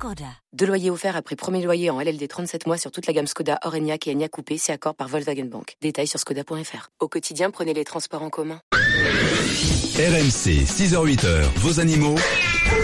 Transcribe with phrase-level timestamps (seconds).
[0.00, 0.24] Skoda.
[0.54, 3.58] Deux loyers offerts après premier loyer en LLD 37 mois sur toute la gamme Skoda,
[3.64, 5.76] Orenia et Enya Coupé, c'est accord par Volkswagen Bank.
[5.82, 6.88] Détails sur skoda.fr.
[7.00, 8.62] Au quotidien, prenez les transports en commun.
[8.72, 12.16] RMC, 6h-8h, vos animaux.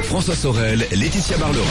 [0.02, 1.64] François Sorel, Laetitia Barlerin.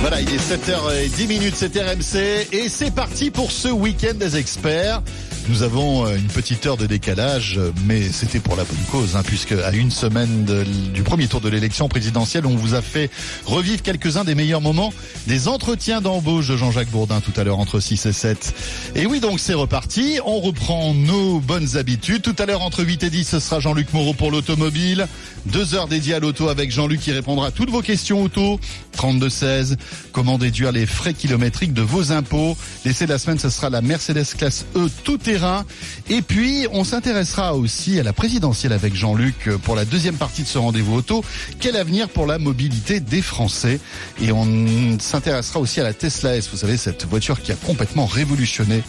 [0.00, 5.02] Voilà, il est 7h10 minutes, c'est RMC et c'est parti pour ce week-end des experts.
[5.50, 9.22] Nous avons euh, une petite heure de décalage, mais c'était pour la bonne cause, hein,
[9.24, 10.44] puisque à une semaine
[10.94, 13.10] du premier tour de l'élection présidentielle, on vous a fait
[13.46, 14.92] revivre quelques-uns des meilleurs moments
[15.26, 18.54] des entretiens d'embauche de Jean-Jacques Bourdin tout à l'heure entre 6 et 7.
[18.94, 20.20] Et oui, donc c'est reparti.
[20.24, 22.22] On reprend nos bonnes habitudes.
[22.22, 25.08] Tout à l'heure entre 8 et 10, ce sera Jean-Luc Moreau pour l'automobile.
[25.46, 28.60] Deux heures dédiées à l'auto avec Jean-Luc qui répondra à toutes vos questions auto.
[28.96, 29.76] 32-16.
[30.12, 32.56] Comment déduire les frais kilométriques de vos impôts?
[32.84, 35.64] L'essai de la semaine, ce sera la Mercedes classe E tout terrain.
[36.08, 40.48] Et puis, on s'intéressera aussi à la présidentielle avec Jean-Luc pour la deuxième partie de
[40.48, 41.24] ce rendez-vous auto.
[41.58, 43.80] Quel avenir pour la mobilité des Français?
[44.20, 46.48] Et on s'intéressera aussi à la Tesla S.
[46.50, 48.82] Vous savez, cette voiture qui a complètement révolutionné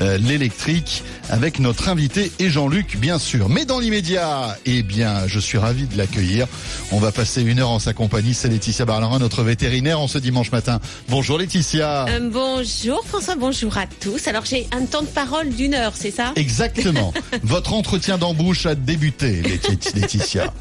[0.00, 3.48] euh, l'électrique avec notre invité et Jean-Luc, bien sûr.
[3.48, 6.46] Mais dans l'immédiat, eh bien, je suis ravi de l'accueillir.
[6.92, 8.34] On va passer une heure en sa compagnie.
[8.34, 10.80] C'est Laetitia Barlerin, notre vétérinaire en ce dimanche matin.
[11.08, 12.06] Bonjour Laetitia.
[12.08, 14.26] Euh, bonjour François, bonjour à tous.
[14.28, 16.32] Alors j'ai un temps de parole d'une heure, c'est ça?
[16.36, 17.12] Exactement.
[17.42, 20.52] Votre entretien d'embauche a débuté, Laeti- Laetitia.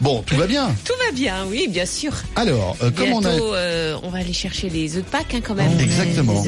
[0.00, 0.74] Bon, tout va bien?
[0.84, 2.12] Tout va bien, oui, bien sûr.
[2.36, 3.28] Alors, euh, comme on a...
[3.28, 5.78] Euh, on va aller chercher les œufs de Pâques hein, quand même.
[5.78, 6.42] Exactement.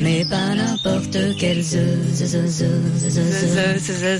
[0.00, 1.98] Mais pas n'importe quels œufs.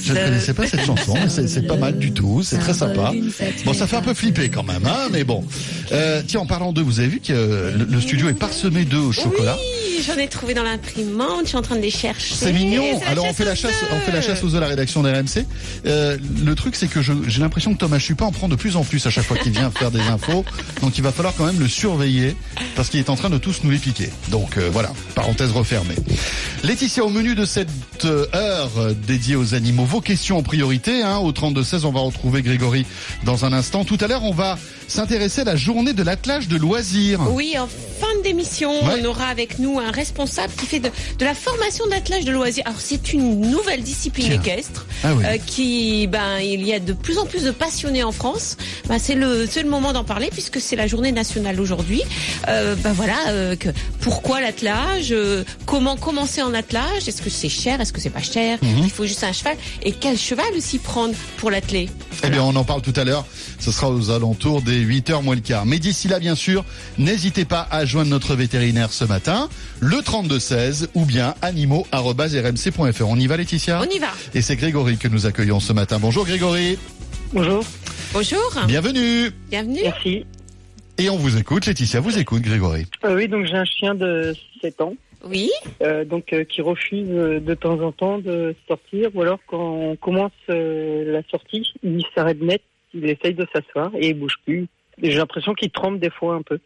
[0.03, 2.75] Je ne connaissais pas cette chanson, mais c'est- c'est pas mal du tout, c'est très
[2.75, 3.13] sympa.
[3.65, 5.45] Bon, ça fait un peu flipper quand même, hein, mais bon.
[5.93, 8.85] Euh, tiens, en parlant d'eux, vous avez vu que euh, le, le studio est parsemé
[8.85, 9.57] d'œufs au chocolat.
[9.59, 12.35] Oui, j'en ai trouvé dans l'imprimante, je suis en train de les chercher.
[12.35, 12.85] C'est mignon.
[13.07, 15.11] Alors on fait la chasse, on fait la chasse aux œufs à la rédaction de
[15.11, 15.47] RMC.
[15.87, 18.85] Euh, le truc c'est que j'ai l'impression que Thomas Chupin en prend de plus en
[18.85, 20.45] plus à chaque fois qu'il vient faire des infos.
[20.83, 22.37] Donc il va falloir quand même le surveiller
[22.75, 24.11] parce qu'il est en train de tous nous les piquer.
[24.29, 25.95] Donc euh, voilà, parenthèse refermée.
[26.63, 27.71] Laetitia, au menu de cette
[28.05, 31.03] euh, heure dédiée aux animaux, vos questions en priorité.
[31.03, 32.85] Hein, au 32-16, on va retrouver Grégory
[33.25, 33.85] dans un instant.
[33.85, 34.59] Tout à l'heure, on va
[34.89, 37.21] s'intéresser à la journée de l'attelage de loisirs.
[37.33, 37.57] Oui,
[38.27, 39.01] d'émission, Ouais.
[39.01, 42.65] on aura avec nous un responsable qui fait de, de la formation d'attelage de loisirs.
[42.67, 44.41] Alors c'est une nouvelle discipline Tiens.
[44.41, 45.25] équestre Ah oui.
[45.25, 48.57] euh, qui, ben, il y a de plus en plus de passionnés en France.
[48.89, 52.03] Ben, c'est le, le moment d'en parler puisque c'est la journée nationale aujourd'hui.
[52.49, 53.69] Euh, ben voilà, euh, que,
[54.01, 55.15] pourquoi l'attelage
[55.67, 58.81] Comment commencer en attelage Est-ce que c'est cher Est-ce que c'est pas cher Mhm.
[58.85, 59.57] Il faut juste un cheval.
[59.83, 61.89] Et quel cheval aussi prendre pour l'atteler?
[62.25, 63.25] Eh bien, on en parle tout à l'heure.
[63.59, 65.67] Ce sera aux alentours des 8h moins le quart.
[65.67, 66.65] Mais d'ici là, bien sûr,
[66.99, 69.51] n'hésitez pas à joindre notre vétérinaire ce matin,
[69.81, 73.05] le 3216 ou bien animaux.rmc.fr.
[73.07, 73.83] On y va, Laetitia?
[73.83, 74.07] On y va.
[74.35, 75.99] Et c'est Grégory que nous accueillons ce matin.
[76.01, 76.79] Bonjour Grégory.
[77.35, 77.63] Bonjour,
[78.15, 78.41] Bonjour.
[78.67, 79.31] Bienvenue.
[79.51, 79.81] Bienvenue.
[79.83, 80.25] merci.
[80.97, 82.87] Et on vous écoute, Laetitia vous écoute, Grégory.
[83.05, 84.95] Euh, oui, donc j'ai un chien de 7 ans,
[85.27, 85.51] Oui.
[85.83, 89.61] euh, donc euh, qui refuse euh, de temps en temps de sortir, ou alors quand
[89.61, 92.63] on commence euh, la sortie, il s'arrête net,
[92.95, 94.69] il essaye de s'asseoir et il bouge plus.
[95.03, 96.59] J'ai l'impression qu'il tremble des fois un peu.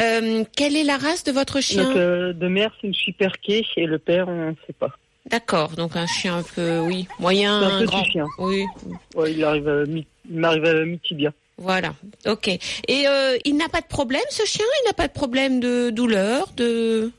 [0.00, 3.32] Euh, quelle est la race de votre chien Donc euh, de mère c'est une super
[3.40, 4.90] quai et le père on ne sait pas.
[5.30, 8.04] D'accord, donc un chien un peu, oui, moyen, un petit grand.
[8.04, 8.26] chien.
[8.38, 8.64] Oui,
[9.14, 11.32] Ouais, il arrive à mi- il m'arrive à mi-tibia.
[11.58, 11.94] voilà.
[12.26, 12.46] Ok.
[12.48, 12.60] Et
[13.08, 14.64] euh, il n'a pas de problème, ce chien?
[14.82, 17.10] Il n'a pas de problème de douleur, de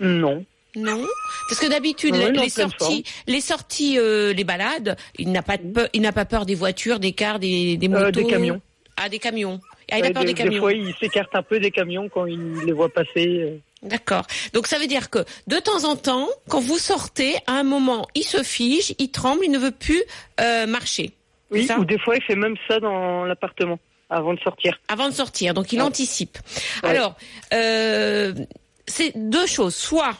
[0.00, 0.44] Non.
[0.76, 1.04] non
[1.48, 5.88] Parce que d'habitude, les, sorties, les sorties, euh, les balades, il n'a pas de peur,
[5.92, 8.60] il n'a pas peur des voitures, des cars, des, des motos, Euh, des camions.
[8.96, 9.60] Ah, des camions.
[9.90, 10.52] Ah, il a peur des, des camions.
[10.52, 13.26] des fois il s'écarte un peu des camions quand il les voit passer.
[13.40, 13.56] euh.
[13.82, 14.26] D'accord.
[14.52, 18.06] Donc ça veut dire que de temps en temps, quand vous sortez, à un moment,
[18.14, 20.02] il se fige, il tremble, il ne veut plus
[20.40, 21.12] euh, marcher.
[21.50, 23.78] Oui, ou des fois il fait même ça dans l'appartement
[24.10, 24.78] avant de sortir.
[24.88, 25.54] avant de sortir.
[25.54, 26.38] Donc il anticipe.
[26.82, 26.90] Ouais.
[26.90, 27.14] Alors,
[27.54, 28.34] euh,
[28.86, 29.74] c'est deux choses.
[29.74, 30.14] Soit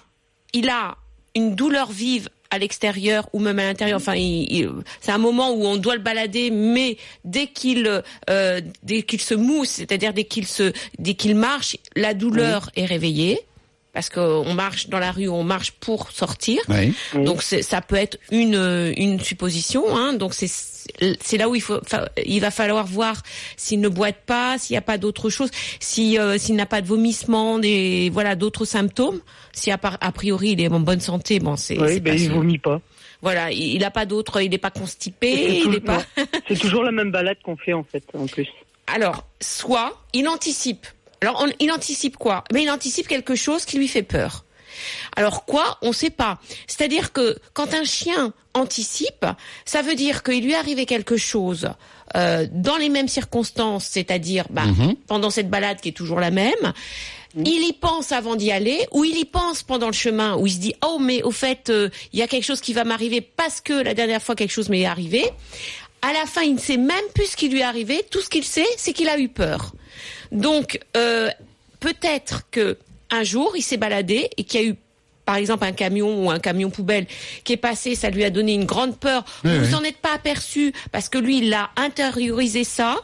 [0.55, 0.97] il a
[1.35, 3.99] une douleur vive à l'extérieur ou même à l'intérieur.
[3.99, 8.61] Enfin, il- il- c'est un moment où on doit le balader, mais dès qu'il euh,
[8.83, 13.41] dès qu'il se mousse, c'est-à-dire dès qu'il se dès qu'il marche, la douleur est réveillée.
[13.95, 16.61] parce qu'on marche dans la rue, on marche pour sortir.
[16.69, 16.93] Oui.
[17.25, 19.83] Donc ça peut être une une supposition.
[19.97, 20.13] Hein.
[20.13, 20.47] Donc c'est
[21.21, 23.23] c'est là où il faut fa- il va falloir voir
[23.57, 25.51] s'il ne boite pas, s'il n'y a pas d'autre chose,
[25.81, 29.21] si euh, s'il n'a pas de vomissement, des voilà d'autres symptômes.
[29.53, 32.81] Si a, priori il est en bonne santé, bon c'est Oui, ben, il vomit pas.
[33.23, 36.03] voilà, il il a pas d'autre, il n'est pas constipé, c'est il n'est pas.
[36.49, 38.49] C'est toujours la même balade qu'on fait en fait, en plus.
[38.87, 40.87] Alors, soit il anticipe.
[41.21, 42.45] Alors, on- il anticipe quoi?
[42.53, 44.45] Mais il anticipe quelque chose qui lui fait peur.
[45.17, 46.39] Alors quoi On ne sait pas.
[46.67, 49.27] C'est-à-dire que quand un chien anticipe,
[49.65, 51.71] ça veut dire qu'il lui est arrivé quelque chose
[52.17, 54.65] euh, dans les mêmes circonstances, c'est-à-dire bah,
[55.07, 56.73] pendant cette balade qui est toujours la même.
[57.37, 60.53] Il y pense avant d'y aller, ou il y pense pendant le chemin, où il
[60.53, 63.21] se dit oh mais au fait euh, il y a quelque chose qui va m'arriver
[63.21, 65.25] parce que la dernière fois quelque chose m'est arrivé.
[66.01, 68.05] À la fin, il ne sait même plus ce qui lui est arrivé.
[68.09, 69.73] Tout ce qu'il sait, c'est qu'il a eu peur.
[70.31, 71.29] Donc, euh,
[71.81, 72.79] peut-être que
[73.11, 74.75] un jour, il s'est baladé et qu'il y a eu,
[75.25, 77.07] par exemple, un camion ou un camion poubelle
[77.45, 79.25] qui est passé, ça lui a donné une grande peur.
[79.45, 79.75] Oui, vous oui.
[79.75, 82.97] en êtes pas aperçu parce que lui, il a intériorisé ça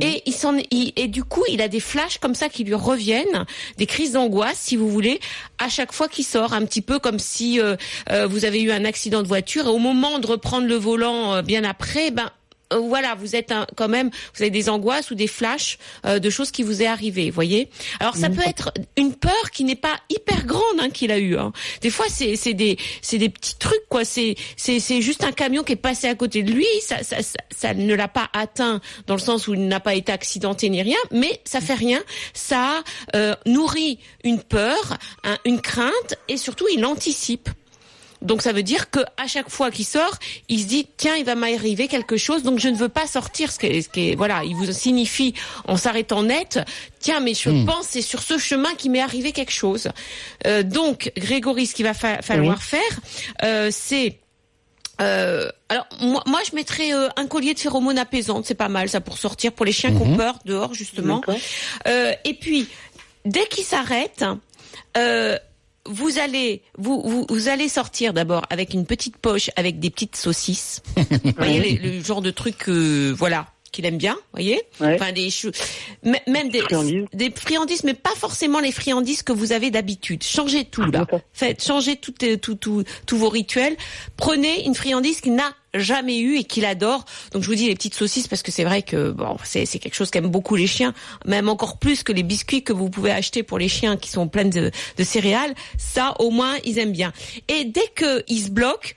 [0.00, 2.74] et il s'en, il- et du coup, il a des flashs comme ça qui lui
[2.74, 3.46] reviennent,
[3.78, 5.18] des crises d'angoisse, si vous voulez,
[5.58, 7.74] à chaque fois qu'il sort, un petit peu comme si euh,
[8.12, 11.34] euh, vous avez eu un accident de voiture et au moment de reprendre le volant
[11.34, 12.30] euh, bien après, ben
[12.72, 16.18] euh, voilà, vous êtes un- quand même, vous avez des angoisses ou des flashs euh,
[16.18, 17.68] de choses qui vous est arrivé, voyez?
[18.00, 21.36] Alors ça peut être une peur qui n'est pas hyper grande hein, qu'il a eu.
[21.36, 21.52] Hein.
[21.80, 24.04] Des fois c'est c'est des c'est des petits trucs quoi.
[24.04, 26.66] C'est c'est c'est juste un camion qui est passé à côté de lui.
[26.82, 29.94] Ça ça ça, ça ne l'a pas atteint dans le sens où il n'a pas
[29.94, 32.02] été accidenté ni rien, mais ça fait rien.
[32.34, 32.82] Ça
[33.14, 37.48] euh, nourrit une peur, un- une crainte et surtout il anticipe.
[38.22, 40.16] Donc ça veut dire que à chaque fois qu'il sort,
[40.48, 43.52] il se dit tiens il va m'arriver quelque chose donc je ne veux pas sortir.
[43.52, 45.34] Ce qui est, ce qui est- voilà il vous signifie
[45.66, 46.58] en s'arrêtant net
[46.98, 49.88] tiens mais je pense c'est sur ce chemin qu'il m'est arrivé quelque chose.
[50.46, 53.00] Euh, donc Grégory ce qu'il va fa- falloir faire
[53.44, 54.18] euh, c'est
[55.02, 58.88] euh, alors moi, moi je mettrais euh, un collier de phéromones apaisantes, c'est pas mal
[58.88, 61.20] ça pour sortir pour les chiens qui ont peur dehors justement.
[61.86, 62.66] Euh, et puis
[63.26, 64.24] dès qu'ils s'arrêtent,
[64.96, 65.36] euh,
[65.88, 70.16] vous allez vous, vous, vous allez sortir d'abord avec une petite poche avec des petites
[70.16, 70.82] saucisses.
[70.96, 74.94] vous voyez les- le genre de truc euh, voilà qu'il aime bien, voyez Ouais.
[74.94, 75.50] Enfin des chou-
[76.02, 77.04] m- même des Friandises.
[77.12, 80.22] des friandises mais pas forcément les friandises que vous avez d'habitude.
[80.22, 80.88] Changez tout là.
[81.00, 81.20] D'accord.
[81.34, 83.76] Faites changez tout, euh, tout, tout, tous vos rituels.
[84.16, 87.04] Prenez une friandise qu'il n'a jamais eu et qu'il adore.
[87.32, 89.94] Donc je vous dis les petites saucisses parce que c'est vrai que bon c'est quelque
[89.94, 90.94] chose qu'aiment beaucoup les chiens,
[91.24, 94.28] même encore plus que les biscuits que vous pouvez acheter pour les chiens qui sont
[94.28, 95.54] pleins de, de céréales.
[95.78, 97.12] Ça au moins ils aiment bien.
[97.48, 98.94] Et dès que ils se bloquent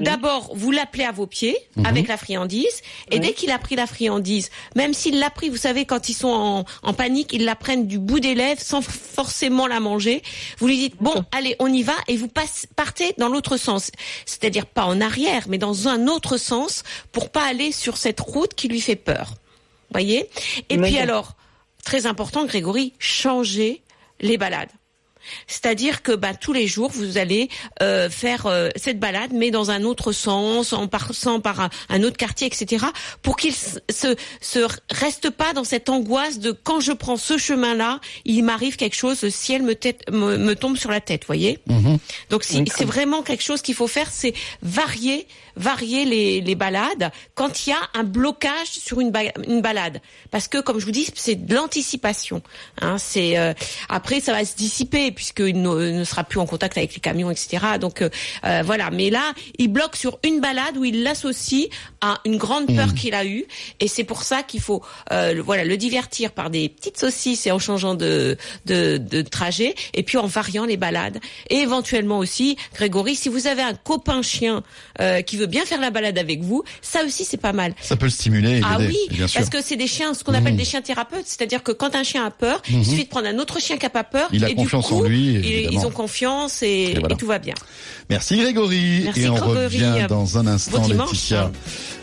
[0.00, 3.86] D'abord, vous l'appelez à vos pieds avec la friandise, et dès qu'il a pris la
[3.86, 7.54] friandise, même s'il l'a pris, vous savez, quand ils sont en, en panique, ils la
[7.54, 10.22] prennent du bout des lèvres sans forcément la manger.
[10.58, 13.90] Vous lui dites bon, allez, on y va, et vous passe- partez dans l'autre sens,
[14.26, 16.82] c'est-à-dire pas en arrière, mais dans un autre sens
[17.12, 19.34] pour pas aller sur cette route qui lui fait peur.
[19.92, 20.28] Voyez?
[20.68, 21.34] Et puis alors,
[21.84, 23.82] très important, Grégory, changer
[24.20, 24.70] les balades.
[25.46, 27.48] C'est-à-dire que bah, tous les jours, vous allez
[27.82, 32.02] euh, faire euh, cette balade, mais dans un autre sens, en passant par un, un
[32.02, 32.86] autre quartier, etc.,
[33.22, 33.78] pour qu'il se,
[34.40, 38.96] se reste pas dans cette angoisse de quand je prends ce chemin-là, il m'arrive quelque
[38.96, 41.58] chose, le ciel me, tête, me, me tombe sur la tête, voyez?
[42.30, 45.26] Donc si- c'est vraiment quelque chose qu'il faut faire, c'est varier,
[45.60, 50.00] varier les, les balades quand il y a un blocage sur une, ba- une balade,
[50.30, 52.42] parce que comme je vous dis, c'est de l'anticipation.
[52.80, 53.52] Hein, c'est euh,
[53.88, 57.30] après ça va se dissiper puisqu'il ne, ne sera plus en contact avec les camions,
[57.30, 57.58] etc.
[57.80, 58.08] Donc euh,
[58.44, 58.90] euh, voilà.
[58.90, 61.68] Mais là, il bloque sur une balade où il l'associe
[62.00, 63.44] à une grande peur qu'il a eue,
[63.80, 67.46] et c'est pour ça qu'il faut euh, le- voilà le divertir par des petites saucisses
[67.46, 68.36] et en changeant de,
[68.66, 71.18] de de trajet, et puis en variant les balades.
[71.50, 74.62] Et éventuellement aussi, Grégory, si vous avez un copain chien
[75.00, 77.74] euh, qui veut bien faire la balade avec vous, ça aussi c'est pas mal.
[77.80, 79.40] Ça peut le stimuler Ah oui, bien sûr.
[79.40, 79.42] Mmh.
[79.44, 82.02] parce que c'est des chiens, ce qu'on appelle des chiens thérapeutes, c'est-à-dire que quand un
[82.04, 84.44] chien a peur, il suffit de prendre un autre chien qui a pas peur, Il
[84.44, 85.34] a et confiance du coup, en lui,
[85.72, 87.14] ils- ont confiance et, voilà.
[87.14, 87.54] et tout va bien.
[88.10, 89.02] Merci Grégory.
[89.04, 89.64] Merci, et on Grégory.
[89.64, 90.88] revient dans un instant, Bon.
[90.88, 91.50] Laetitia,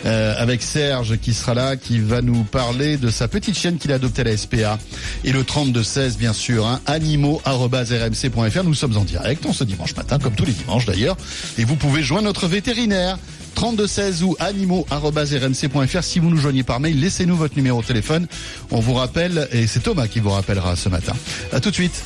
[0.06, 3.92] euh, avec Serge qui sera là, qui va nous parler de sa petite chienne qu'il
[3.92, 4.80] a adoptée à la SPA.
[5.26, 8.64] Et le 3216, bien sûr, hein, animaux.rmc.fr.
[8.64, 11.18] Nous sommes en direct, on ce dimanche matin, comme tous les dimanches d'ailleurs.
[11.58, 13.18] Et vous pouvez joindre notre vétérinaire.
[13.56, 16.04] 3216 ou animaux.rmc.fr.
[16.04, 18.28] Si vous nous joignez par mail, laissez-nous votre numéro de téléphone.
[18.72, 21.14] On vous rappelle, et c'est Thomas qui vous rappellera ce matin.
[21.52, 22.04] À tout de suite.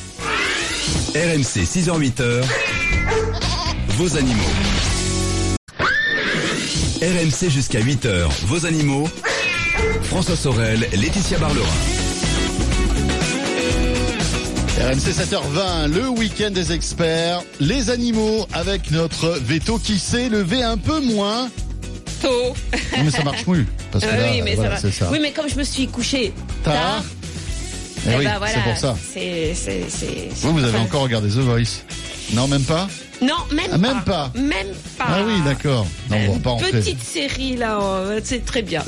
[1.14, 2.42] RMC 6h-8h,
[3.96, 4.40] vos animaux.
[7.02, 9.08] RMC jusqu'à 8h, vos animaux.
[10.04, 11.66] François Sorel, Laetitia Barlerin.
[14.78, 20.76] RMC 7h20, le week-end des experts, les animaux avec notre veto qui s'est levé un
[20.76, 21.48] peu moins.
[22.20, 22.54] Tôt.
[22.96, 23.66] Non, mais ça marche plus.
[23.90, 24.92] Parce que là, oui, mais voilà, ça va.
[24.92, 25.08] c'est ça.
[25.10, 26.32] Oui, mais comme je me suis couché
[26.64, 26.74] Tard.
[26.74, 27.02] tard,
[28.06, 28.96] Eh eh oui, ben voilà, c'est pour ça.
[29.12, 31.82] C'est, c'est, c'est- Vous, vous avez enfin, encore regardé The Voice
[32.32, 32.88] Non, même pas
[33.20, 33.78] Non, même Ah, pas.
[33.78, 34.30] même pas.
[34.34, 35.04] Même pas.
[35.06, 35.86] Ah oui, d'accord.
[36.10, 36.70] Non, on va pas rentrer.
[36.72, 38.82] Petite série là, euh, c'est très bien.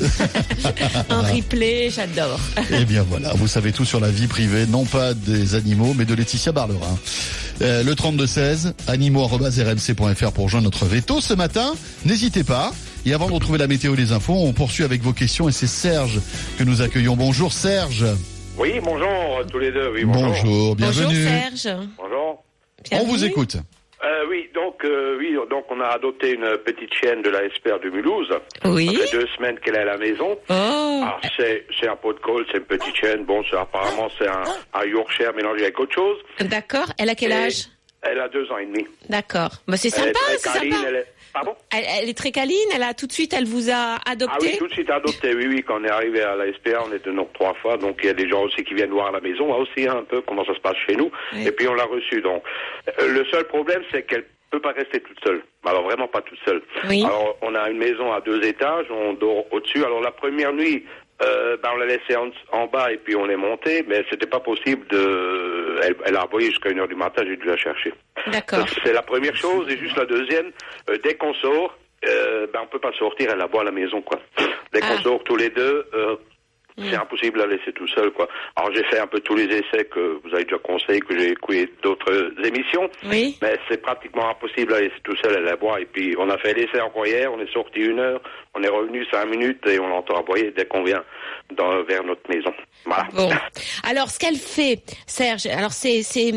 [1.09, 2.39] Un replay, j'adore.
[2.71, 6.05] Eh bien voilà, vous savez tout sur la vie privée, non pas des animaux, mais
[6.05, 6.97] de Laetitia Barlerin.
[7.61, 11.73] Euh, le 32-16, animaux.rmc.fr pour joindre notre veto ce matin.
[12.05, 12.71] N'hésitez pas.
[13.05, 15.51] Et avant de retrouver la météo et les infos, on poursuit avec vos questions et
[15.51, 16.19] c'est Serge
[16.57, 17.15] que nous accueillons.
[17.15, 18.05] Bonjour Serge.
[18.57, 19.07] Oui, bonjour
[19.51, 19.91] tous les deux.
[19.93, 20.29] Oui, bonjour.
[20.33, 21.25] Bonjour, bienvenue.
[21.25, 21.77] Bonjour Serge.
[21.97, 22.44] Bonjour.
[22.91, 23.57] On vous écoute.
[24.03, 27.79] Euh, oui, donc euh, oui, donc on a adopté une petite chienne de la SPR
[27.83, 28.29] de Mulhouse.
[28.65, 28.93] Oui.
[28.95, 30.37] Ça fait deux semaines qu'elle est à la maison.
[30.49, 30.53] Oh.
[30.53, 33.23] Alors c'est c'est un pot de colle, c'est une petite chienne.
[33.25, 36.17] Bon, c'est apparemment c'est un, un Yorkshire mélangé avec autre chose.
[36.41, 36.91] D'accord.
[36.99, 37.65] Elle a quel Et âge?
[38.03, 38.85] Elle a deux ans et demi.
[39.09, 39.49] D'accord.
[39.67, 40.75] Bah, c'est sympa, c'est sympa.
[40.87, 42.55] elle est- Pardon Elle, elle est très câline.
[42.73, 44.37] Elle a tout de suite, elle vous a Ah adopté.
[44.53, 45.35] oui, tout de suite adopté.
[45.35, 47.75] Oui, oui, quand on est arrivé à la SPA, on était donc trois fois.
[47.77, 49.85] Donc il y a des gens aussi qui viennent voir à la maison, là aussi
[49.87, 51.11] hein, un peu comment ça se passe chez nous.
[51.33, 51.45] Oui.
[51.45, 52.21] Et puis on l'a reçue.
[52.21, 52.41] Donc
[52.99, 55.43] Euh, le seul problème, c'est qu'elle peut pas rester toute seule.
[55.65, 56.61] Alors vraiment pas toute seule.
[56.87, 57.03] Oui.
[57.03, 59.83] Alors on a une maison à deux étages, on dort au-dessus.
[59.83, 60.85] Alors la première nuit.
[61.21, 64.25] Euh, ben on l'a laissée en, en bas et puis on est monté, mais c'était
[64.27, 65.79] pas possible de.
[65.81, 67.93] Elle, elle a aboyé jusqu'à une heure du matin, j'ai dû la chercher.
[68.27, 68.65] D'accord.
[68.83, 69.65] C'est la première chose.
[69.71, 70.51] Et juste la deuxième,
[70.89, 74.01] euh, dès qu'on sort, euh, ben, on peut pas sortir, elle aboie à la maison,
[74.01, 74.19] quoi.
[74.73, 75.03] Dès qu'on Ah.
[75.03, 76.15] sort tous les deux, euh,
[76.77, 78.27] c'est impossible de la laisser tout seul, quoi.
[78.57, 81.29] Alors j'ai fait un peu tous les essais que vous avez déjà conseillé, que j'ai
[81.29, 83.37] écouté d'autres émissions, Oui.
[83.41, 85.79] mais c'est pratiquement impossible de la laisser tout seul, elle aboie.
[85.79, 88.19] Et puis on a fait l'essai encore hier, on est sorti une heure,
[88.55, 91.03] on est revenu cinq minutes et on l'entend aboyer dès qu'on vient
[91.57, 92.51] dans, vers notre maison.
[92.85, 93.07] Voilà.
[93.13, 93.29] Bon.
[93.83, 96.33] Alors, ce qu'elle fait, Serge, alors c'est c'est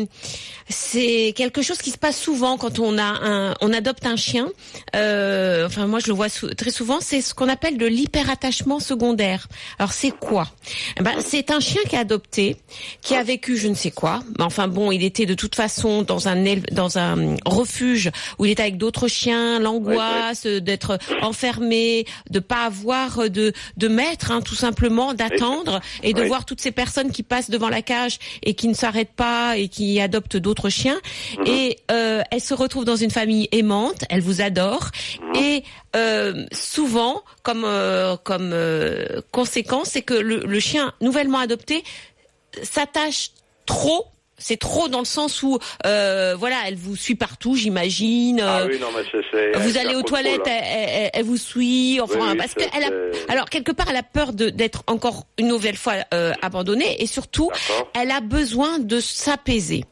[0.67, 4.49] c'est quelque chose qui se passe souvent quand on a un on adopte un chien.
[4.95, 6.99] Euh, enfin, moi, je le vois sou- très souvent.
[7.01, 9.47] C'est ce qu'on appelle de l'hyperattachement secondaire.
[9.79, 10.47] Alors, c'est quoi?
[10.99, 12.57] Eh ben, c'est un chien qui est adopté,
[13.01, 14.21] qui a vécu je ne sais quoi.
[14.37, 16.39] Mais enfin, bon, il était de toute façon dans un
[16.71, 23.29] dans un refuge où il était avec d'autres chiens, l'angoisse d'être enfermé, de pas avoir
[23.29, 26.27] de de maître, hein, tout simplement, d'attendre et de Oui.
[26.27, 29.67] voir toutes ces personnes qui passent devant la cage et qui ne s'arrêtent pas et
[29.67, 30.99] qui adoptent d'autres chiens.
[31.37, 31.43] Mhm.
[31.47, 34.89] Et euh, elle se retrouve dans une famille aimante, elle vous adore.
[35.21, 35.35] Mhm.
[35.43, 35.63] Et
[35.95, 41.83] euh, souvent, comme euh, comme euh, conséquence, c'est que le, le chien nouvellement adopté
[42.63, 43.31] s'attache
[43.65, 44.05] trop.
[44.39, 48.41] C'est trop dans le sens où, euh, voilà, elle vous suit partout, j'imagine.
[48.41, 51.99] Ah euh, oui, non, mais c'est- vous allez aux toilettes, elle, elle- elle vous suit,
[52.01, 52.89] enfin, Oui, oui, parce qu'elle a,
[53.31, 57.51] alors quelque part, elle a peur d'être encore une nouvelle fois euh, abandonnée, et surtout,
[57.93, 59.83] elle a besoin de s'apaiser.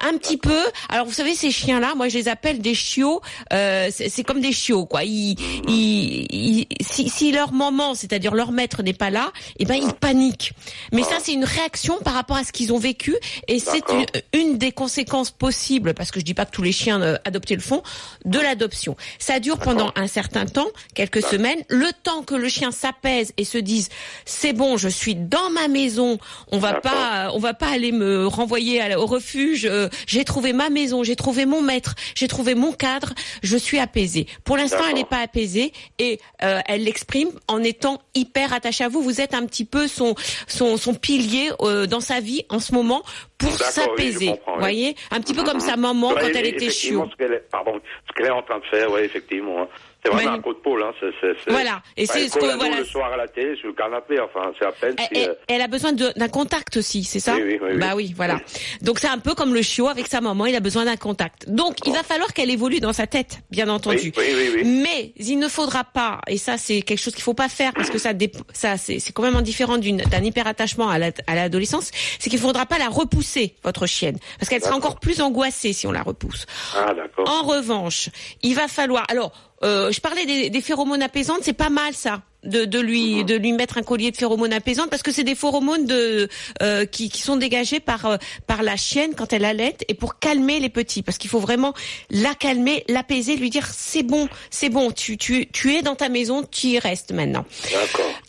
[0.00, 0.60] Un petit peu.
[0.88, 3.20] Alors vous savez ces chiens-là, moi je les appelle des chiots.
[3.52, 5.04] Euh, c'est comme des chiots quoi.
[5.04, 5.36] Ils,
[5.68, 9.92] ils, ils- si, si leur maman, c'est-à-dire leur maître n'est pas là, eh ben ils
[9.92, 10.52] paniquent.
[10.92, 13.14] Mais ça c'est une réaction par rapport à ce qu'ils ont vécu
[13.48, 16.72] et c'est une, une des conséquences possibles, parce que je dis pas que tous les
[16.72, 17.82] chiens euh, adoptés le font,
[18.24, 18.96] de l'adoption.
[19.18, 23.44] Ça dure pendant un certain temps, quelques semaines, le temps que le chien s'apaise et
[23.44, 23.88] se dise
[24.24, 26.18] c'est bon, je suis dans ma maison,
[26.52, 29.63] on va pas, on va pas aller me renvoyer à au refuge.
[30.06, 34.26] J'ai trouvé ma maison, j'ai trouvé mon maître, j'ai trouvé mon cadre, je suis apaisée.
[34.44, 38.88] Pour l'instant, elle n'est pas apaisée et euh, elle l'exprime en étant hyper attachée à
[38.88, 39.02] vous.
[39.02, 40.14] Vous êtes un petit peu son
[40.46, 43.02] son, son pilier euh, dans sa vie en ce moment
[43.38, 44.28] pour oui, s'apaiser.
[44.30, 44.54] oui.
[44.58, 47.06] voyez, un petit peu comme sa maman Ouais, quand elle était chiot.
[47.10, 49.68] Ce qu'elle est, pardon, ce qu'elle est en train de faire, oui, effectivement.
[50.04, 50.92] C'est vraiment un coup de pôle, hein.
[51.00, 51.82] c'est, c'est, c'est- Voilà.
[51.96, 52.78] Et c'est ce que- voilà.
[52.78, 55.06] le soir à la télé, sur le canapé, enfin, c'est à peine si...
[55.18, 57.76] elle- euh, elle a besoin d'un contact aussi, c'est ça Oui, oui, oui.
[57.78, 58.38] Bah oui, voilà.
[58.82, 61.48] Donc c'est un peu comme le chiot avec sa maman, il a besoin d'un contact.
[61.48, 64.12] Donc il va falloir qu'elle évolue dans sa tête, bien entendu.
[64.16, 64.82] Oui, oui, oui, oui.
[64.82, 67.88] Mais il ne faudra pas, et ça c'est quelque chose qu'il faut pas faire parce
[67.88, 68.10] que ça,
[68.52, 72.88] ça c'est complètement différent d'un hyperattachement à la- à l'adolescence, c'est qu'il faudra pas la
[72.88, 76.44] repousser votre chienne, parce qu'elle sera encore plus angoissée si on la repousse.
[76.76, 77.28] Ah, d'accord.
[77.28, 78.10] En revanche,
[78.42, 79.04] il va falloir.
[79.08, 79.32] Alors,
[79.64, 82.22] euh, je parlais des, des phéromones apaisantes, c'est pas mal ça.
[82.44, 85.34] De, de lui de lui mettre un collier de phéromones apaisantes parce que c'est des
[85.34, 86.28] phéromones de
[86.60, 88.16] euh, qui, qui sont dégagés par euh,
[88.46, 91.72] par la chienne quand elle allait et pour calmer les petits parce qu'il faut vraiment
[92.10, 96.10] la calmer l'apaiser lui dire c'est bon c'est bon tu tu tu es dans ta
[96.10, 97.46] maison tu y restes maintenant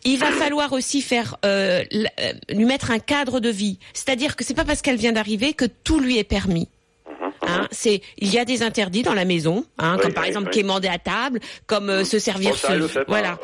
[0.06, 3.80] il va falloir aussi faire euh, euh, lui mettre un cadre de vie.
[3.94, 6.70] C'est-à-dire que c'est pas parce qu'elle vient d'arriver que tout lui est permis.
[7.48, 10.30] Hein, c'est il y a des interdits dans la maison, hein, Oui, comme par oui,
[10.30, 10.54] exemple oui.
[10.54, 13.04] quémander à table, comme euh, se servir fait pas.
[13.08, 13.38] voilà.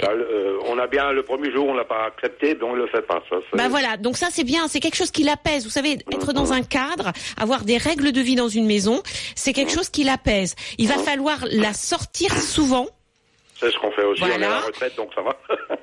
[0.00, 2.86] Ça, euh, on a bien le premier jour, on l'a pas accepté, donc on le
[2.88, 3.22] fait pas.
[3.30, 5.64] Ça, Bah voilà, donc ça c'est bien, c'est quelque chose qui l'apaise.
[5.64, 9.02] Vous savez, être dans un cadre, avoir des règles de vie dans une maison,
[9.34, 10.54] c'est quelque chose qui l'apaise.
[10.78, 12.86] Il va falloir la sortir souvent.
[13.58, 14.22] C'est ce qu'on fait aussi.
[14.22, 14.48] On est à Voilà.
[14.48, 15.34] la retraite, donc ça va.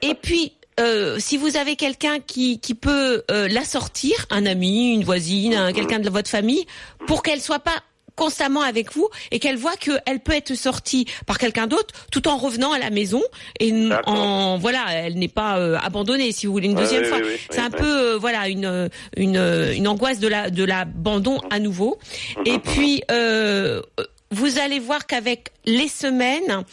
[0.04, 4.94] Et puis, euh, si vous avez quelqu'un qui, qui peut euh, la sortir, un ami,
[4.94, 6.66] une voisine, un- quelqu'un de votre famille,
[7.08, 7.76] pour qu'elle soit pas
[8.16, 12.38] constamment avec vous et qu'elle voit qu'elle peut être sortie par quelqu'un d'autre tout en
[12.38, 13.24] revenant à la maison
[13.60, 14.14] et D'accord.
[14.14, 17.18] en voilà elle n'est pas euh, abandonnée si vous voulez une deuxième fois.
[17.18, 18.88] oui, oui, c'est un peu euh, voilà une
[19.18, 19.38] une
[19.76, 21.98] une angoisse de la de l'abandon à nouveau.
[22.46, 23.82] Et puis euh,
[24.30, 26.64] vous allez voir qu'avec les semaines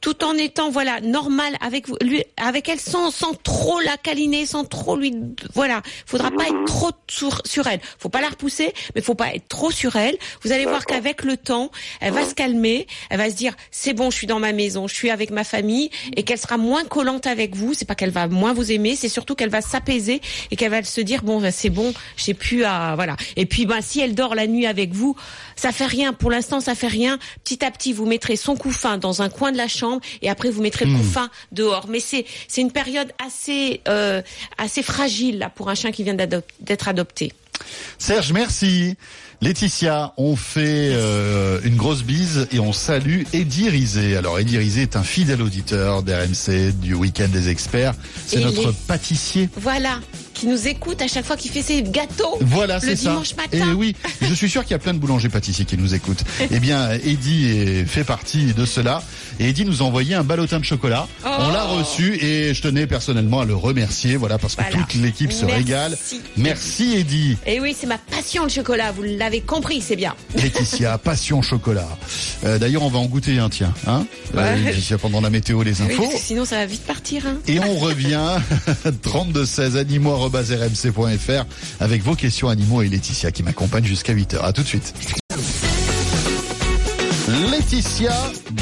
[0.00, 4.64] tout en étant voilà normal avec lui, avec elle sans sans trop la câliner, sans
[4.64, 5.14] trop lui
[5.54, 7.80] voilà, faudra pas être trop sur, sur elle.
[7.98, 10.16] Faut pas la repousser, mais faut pas être trop sur elle.
[10.42, 13.92] Vous allez voir qu'avec le temps, elle va se calmer, elle va se dire c'est
[13.92, 16.84] bon, je suis dans ma maison, je suis avec ma famille et qu'elle sera moins
[16.84, 20.20] collante avec vous, c'est pas qu'elle va moins vous aimer, c'est surtout qu'elle va s'apaiser
[20.50, 23.16] et qu'elle va se dire bon, bah, c'est bon, j'ai plus à voilà.
[23.36, 25.16] Et puis ben si elle dort la nuit avec vous,
[25.56, 27.18] ça fait rien pour l'instant, ça fait rien.
[27.44, 29.89] Petit à petit, vous mettrez son couffin dans un coin de la chambre
[30.22, 31.86] et après vous mettrez le couffin dehors.
[31.88, 34.22] Mais c'est c'est une période assez euh,
[34.58, 37.32] assez fragile là pour un chien qui vient d'être adopté.
[37.98, 38.96] Serge, merci.
[39.42, 44.16] Laetitia, on fait euh, une grosse bise et on salue Eddie Rizet.
[44.16, 47.94] Alors Eddie Rizet est un fidèle auditeur d'RMC du Week-end des experts.
[48.26, 49.48] C'est notre les- pâtissier.
[49.56, 50.00] Voilà,
[50.40, 52.38] qui nous écoute à chaque fois qu'il fait ses gâteaux.
[52.40, 53.10] Voilà, c'est ça.
[53.10, 53.70] dimanche matin.
[53.70, 56.24] Et oui, je suis sûr qu'il y a plein de boulangers pâtissiers qui nous écoutent.
[56.50, 59.02] eh bien, Eddie est- fait partie de cela.
[59.38, 61.06] Et Eddie nous a envoyé un ballotin de chocolat.
[61.26, 61.28] Oh.
[61.40, 64.16] On l'a reçu et je tenais personnellement à le remercier.
[64.16, 64.78] Voilà, parce que Voilà.
[64.78, 65.96] toute l'équipe se régale.
[66.38, 67.36] Merci Eddie.
[67.46, 68.92] Et oui, c'est ma passion le chocolat.
[68.92, 70.14] Vous l'avez compris, c'est bien.
[70.36, 71.88] Laetitia, passion chocolat.
[72.44, 73.74] Euh, D'ailleurs, on va en goûter un, tiens.
[73.86, 74.58] Hein Ouais.
[74.62, 76.10] Laetitia, pendant la météo, les infos.
[76.16, 77.26] sinon ça va vite partir.
[77.26, 77.38] Hein.
[77.46, 78.38] Et on revient
[79.02, 79.76] 32 16
[80.34, 81.44] animaux@rmc.fr
[81.80, 84.42] avec vos questions animaux et Laetitia qui m'accompagne jusqu'à 8h.
[84.42, 84.94] À tout de suite.
[87.50, 88.14] Laetitia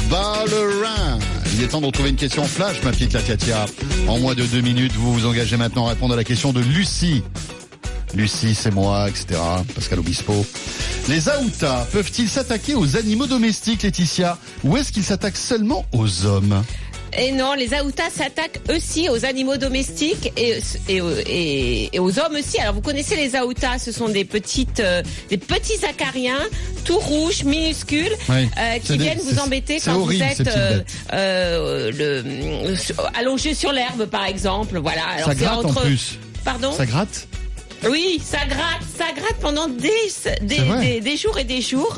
[0.09, 1.19] Ballerin.
[1.53, 3.65] Il est temps de retrouver une question flash, ma petite Laetitia.
[4.07, 6.59] En moins de deux minutes, vous vous engagez maintenant à répondre à la question de
[6.59, 7.23] Lucie.
[8.13, 9.39] Lucie, c'est moi, etc.
[9.75, 10.45] Pascal Obispo.
[11.07, 14.37] Les Aoutas peuvent-ils s'attaquer aux animaux domestiques, Laetitia?
[14.63, 16.63] Ou est-ce qu'ils s'attaquent seulement aux hommes?
[17.17, 22.35] Et non, les aoutas s'attaquent aussi aux animaux domestiques et, et, et- et aux hommes
[22.37, 22.59] aussi.
[22.59, 26.39] Alors vous connaissez les aoutas, ce sont des petites, euh, des petits acariens,
[26.85, 28.47] tout rouges, minuscules, Oui.
[28.57, 30.79] euh, qui des- viennent vous embêter quand horrible, vous êtes euh,
[31.13, 31.91] euh,
[32.67, 34.77] le, sur- allongé sur l'herbe, par exemple.
[34.79, 35.01] Voilà.
[35.15, 36.17] Alors Ça gratte en entre- plus.
[36.45, 36.71] Pardon.
[36.71, 37.27] Ça gratte
[37.89, 39.91] Oui, ça gratte, ça gratte pendant des,
[40.41, 41.95] des, des, des jours et des jours.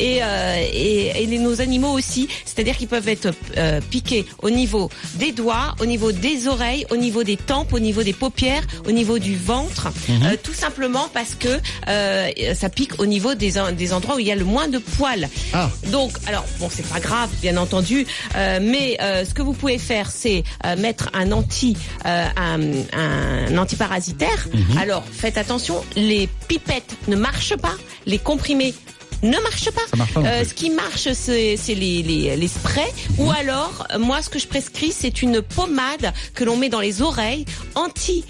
[0.00, 4.90] Et, euh, et, et nos animaux aussi, c'est-à-dire qu'ils peuvent être euh, piqués au niveau
[5.14, 8.92] des doigts, au niveau des oreilles, au niveau des tempes, au niveau des paupières, au
[8.92, 10.22] niveau du ventre, Mhm.
[10.26, 11.48] euh, tout simplement parce que
[11.88, 14.78] euh, ça pique au niveau des, des endroits où il y a le moins de
[14.78, 15.28] poils.
[15.52, 15.68] Ah.
[15.88, 19.78] Donc, alors bon, c'est pas grave, bien entendu, euh, mais euh, ce que vous pouvez
[19.78, 21.76] faire, c'est euh, mettre un anti,
[22.06, 22.60] euh, un,
[22.96, 24.46] un antiparasitaire.
[24.54, 24.78] Mhm.
[24.78, 27.74] Alors, faites attention, les pipettes ne marchent pas,
[28.06, 28.74] les comprimés
[29.22, 29.96] ne marchent pas.
[29.96, 32.92] Marche Euh, ce qui marche, c'est les, les, les sprays.
[33.18, 33.26] Mhm.
[33.26, 36.80] Ou alors, euh, moi, ce que je prescris, c'est une pommade que l'on met dans
[36.80, 37.44] les oreilles,
[37.74, 38.24] anti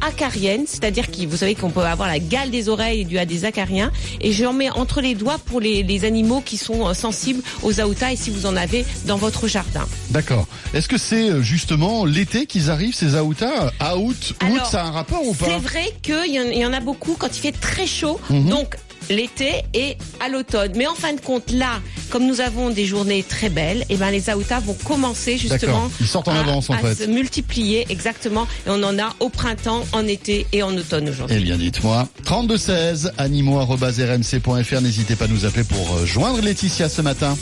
[0.00, 3.44] acarienne, c'est-à-dire que vous savez qu'on peut avoir la gale des oreilles due à des
[3.44, 7.42] acariens, et j'en mets entre les doigts pour les, les animaux qui sont euh, sensibles
[7.62, 9.86] aux aoutas et si vous en avez dans votre jardin.
[10.10, 10.46] D'accord.
[10.74, 14.90] Est-ce que c'est euh, justement l'été qu'ils arrivent, ces aoutas Août, août, ça a un
[14.90, 15.46] rapport ou pas?
[15.46, 18.48] C'est vrai qu'il y, y en a beaucoup quand il fait très chaud, Mhm.
[18.48, 18.76] donc
[19.10, 20.72] l'été et à l'automne.
[20.76, 24.10] Mais en fin de compte, là, comme nous avons des journées très belles, et ben
[24.10, 25.90] les aoutas vont commencer justement.
[26.00, 27.04] Ils sortent en à, avance, en à fait.
[27.04, 28.46] se multiplier exactement.
[28.66, 31.36] Et on en a au printemps, en été et en automne aujourd'hui.
[31.38, 32.08] Eh bien, dites-moi.
[32.24, 34.80] 3216 animaux@rmc.fr.
[34.80, 37.36] N'hésitez pas à nous appeler pour euh, joindre Laetitia ce matin.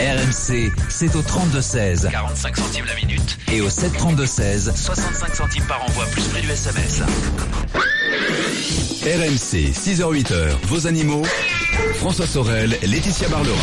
[0.00, 2.08] RMC, c'est au 32-16.
[2.10, 3.36] 45 centimes la minute.
[3.52, 4.76] Et au 732-16.
[4.76, 7.02] 65 centimes par envoi, plus prix du SMS.
[9.02, 11.22] RMC, 6h-8h, vos animaux.
[11.96, 13.54] François Sorel, Laetitia Barlerin.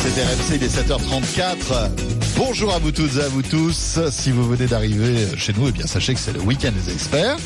[0.00, 1.90] C'est RMC, il est 7h34.
[2.36, 3.98] Bonjour à vous toutes et à vous tous.
[4.10, 7.36] Si vous venez d'arriver chez nous, eh bien sachez que c'est le week-end des experts.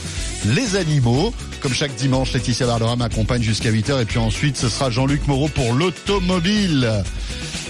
[0.47, 4.91] Les animaux, comme chaque dimanche, Laetitia Barlerin m'accompagne jusqu'à 8h et puis ensuite ce sera
[4.91, 7.05] Jean-Luc Moreau pour l'automobile.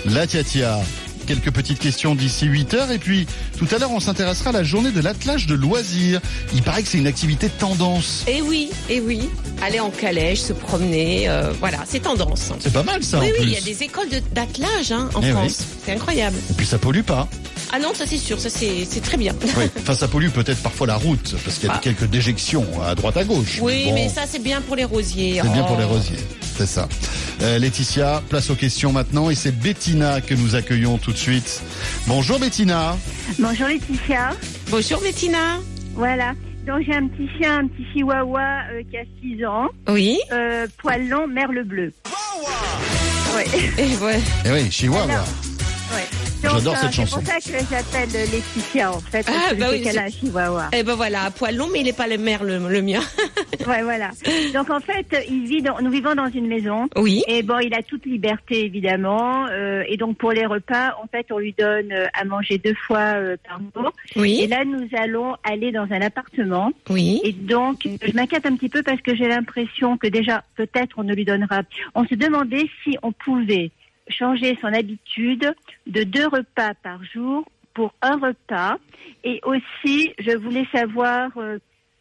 [0.07, 0.81] La Tiatia,
[1.27, 2.91] quelques petites questions d'ici 8 heures.
[2.91, 3.27] Et puis,
[3.59, 6.21] tout à l'heure, on s'intéressera à la journée de l'attelage de loisirs.
[6.55, 8.25] Il paraît que c'est une activité tendance.
[8.27, 9.29] Et oui, et oui.
[9.63, 12.51] Aller en calèche, se promener, euh, voilà, c'est tendance.
[12.61, 13.47] C'est pas mal ça oui, en oui, plus.
[13.47, 15.33] il y a des écoles d'attelage hein, en Eh oui.
[15.33, 15.59] France.
[15.85, 16.37] C'est incroyable.
[16.51, 17.29] Et puis ça pollue pas.
[17.75, 19.35] Ah non, ça c'est sûr, ça c'est très bien.
[19.57, 19.65] Oui.
[19.81, 21.81] Enfin, ça pollue peut-être parfois la route, parce qu'il y a Ah.
[21.83, 23.59] quelques déjections à droite à gauche.
[23.63, 25.41] Oui, Bon, mais ça c'est bien pour les rosiers.
[25.43, 25.69] C'est bien Oh.
[25.69, 26.19] pour les rosiers,
[26.59, 26.87] c'est ça.
[27.43, 31.61] Euh, Laetitia, place aux questions maintenant, et c'est Bettina que nous accueillons tout de suite.
[32.07, 32.97] Bonjour Bettina.
[33.39, 34.31] Bonjour Laetitia.
[34.71, 35.59] Bonjour Bettina.
[35.95, 36.35] Voilà.
[36.67, 38.41] Donc j'ai un petit chien, un petit chihuahua
[38.73, 40.19] euh, qui a 6 ans, Oui.
[40.31, 41.93] euh, poil long, merle bleu.
[43.35, 43.47] Ouais.
[43.79, 44.21] Et ouais.
[44.45, 45.03] Eh oui, Chihuahua.
[45.11, 45.27] Alors,
[46.55, 47.21] J'adore cette chanson.
[47.25, 50.03] C'est pour ça que j'appelle Laetitia en fait, parce Ah, que bah oui, qu'elle a
[50.05, 50.69] un chihuahua.
[50.73, 53.01] Eh ben voilà, poil long, mais il est pas le maire le, le mien.
[53.69, 54.11] Ouais, voilà.
[54.55, 56.89] Donc en fait, il vit dans, nous vivons dans une maison.
[56.97, 57.23] Oui.
[57.29, 59.47] Et bon, il a toute liberté évidemment.
[59.53, 62.75] euh, et donc pour les repas, en fait, on lui donne euh, à manger deux
[62.75, 63.93] fois euh, par jour.
[64.17, 64.47] Et Oui.
[64.49, 66.73] là, nous allons aller dans un appartement.
[66.91, 67.21] Oui.
[67.23, 71.05] Et donc, je m'inquiète un petit peu parce que j'ai l'impression que déjà, peut-être, on
[71.05, 71.63] ne lui donnera.
[71.95, 73.71] On se demandait si on pouvait
[74.09, 75.55] changer son habitude
[75.87, 78.77] de deux repas par jour pour un repas.
[79.25, 81.59] Et aussi, je voulais savoir euh,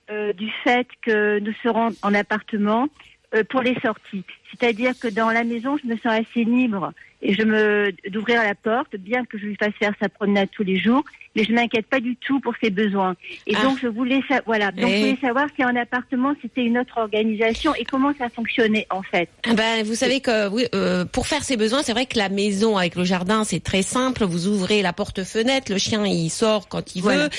[0.09, 2.87] euh, du fait que nous serons en appartement
[3.33, 4.25] euh, pour les sorties.
[4.49, 8.55] C'est-à-dire que dans la maison, je me sens assez libre et je me d'ouvrir la
[8.55, 11.03] porte, bien que je lui fasse faire sa promenade tous les jours,
[11.35, 13.15] mais je m'inquiète pas du tout pour ses besoins.
[13.47, 13.63] Et Ah.
[13.63, 14.95] donc je voulais sa- voilà, donc Eh.
[14.97, 19.01] je voulais savoir si en appartement c'était une autre organisation et comment ça fonctionnait en
[19.03, 19.29] fait.
[19.55, 22.77] Ben, vous savez que oui, euh, pour faire ses besoins, c'est vrai que la maison
[22.77, 24.23] avec le jardin, c'est très simple.
[24.25, 27.25] Vous ouvrez la porte-fenêtre, le chien il sort quand il Voilà.
[27.25, 27.29] veut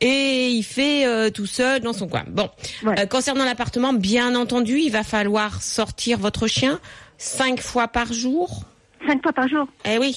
[0.00, 2.24] et il fait euh, tout seul dans son coin.
[2.28, 2.48] Bon.
[2.86, 6.80] Euh, concernant l'appartement, bien entendu, il va falloir sortir votre chien
[7.18, 8.64] cinq fois par jour.
[9.06, 9.66] Cinq fois par jour.
[9.84, 10.16] Eh oui.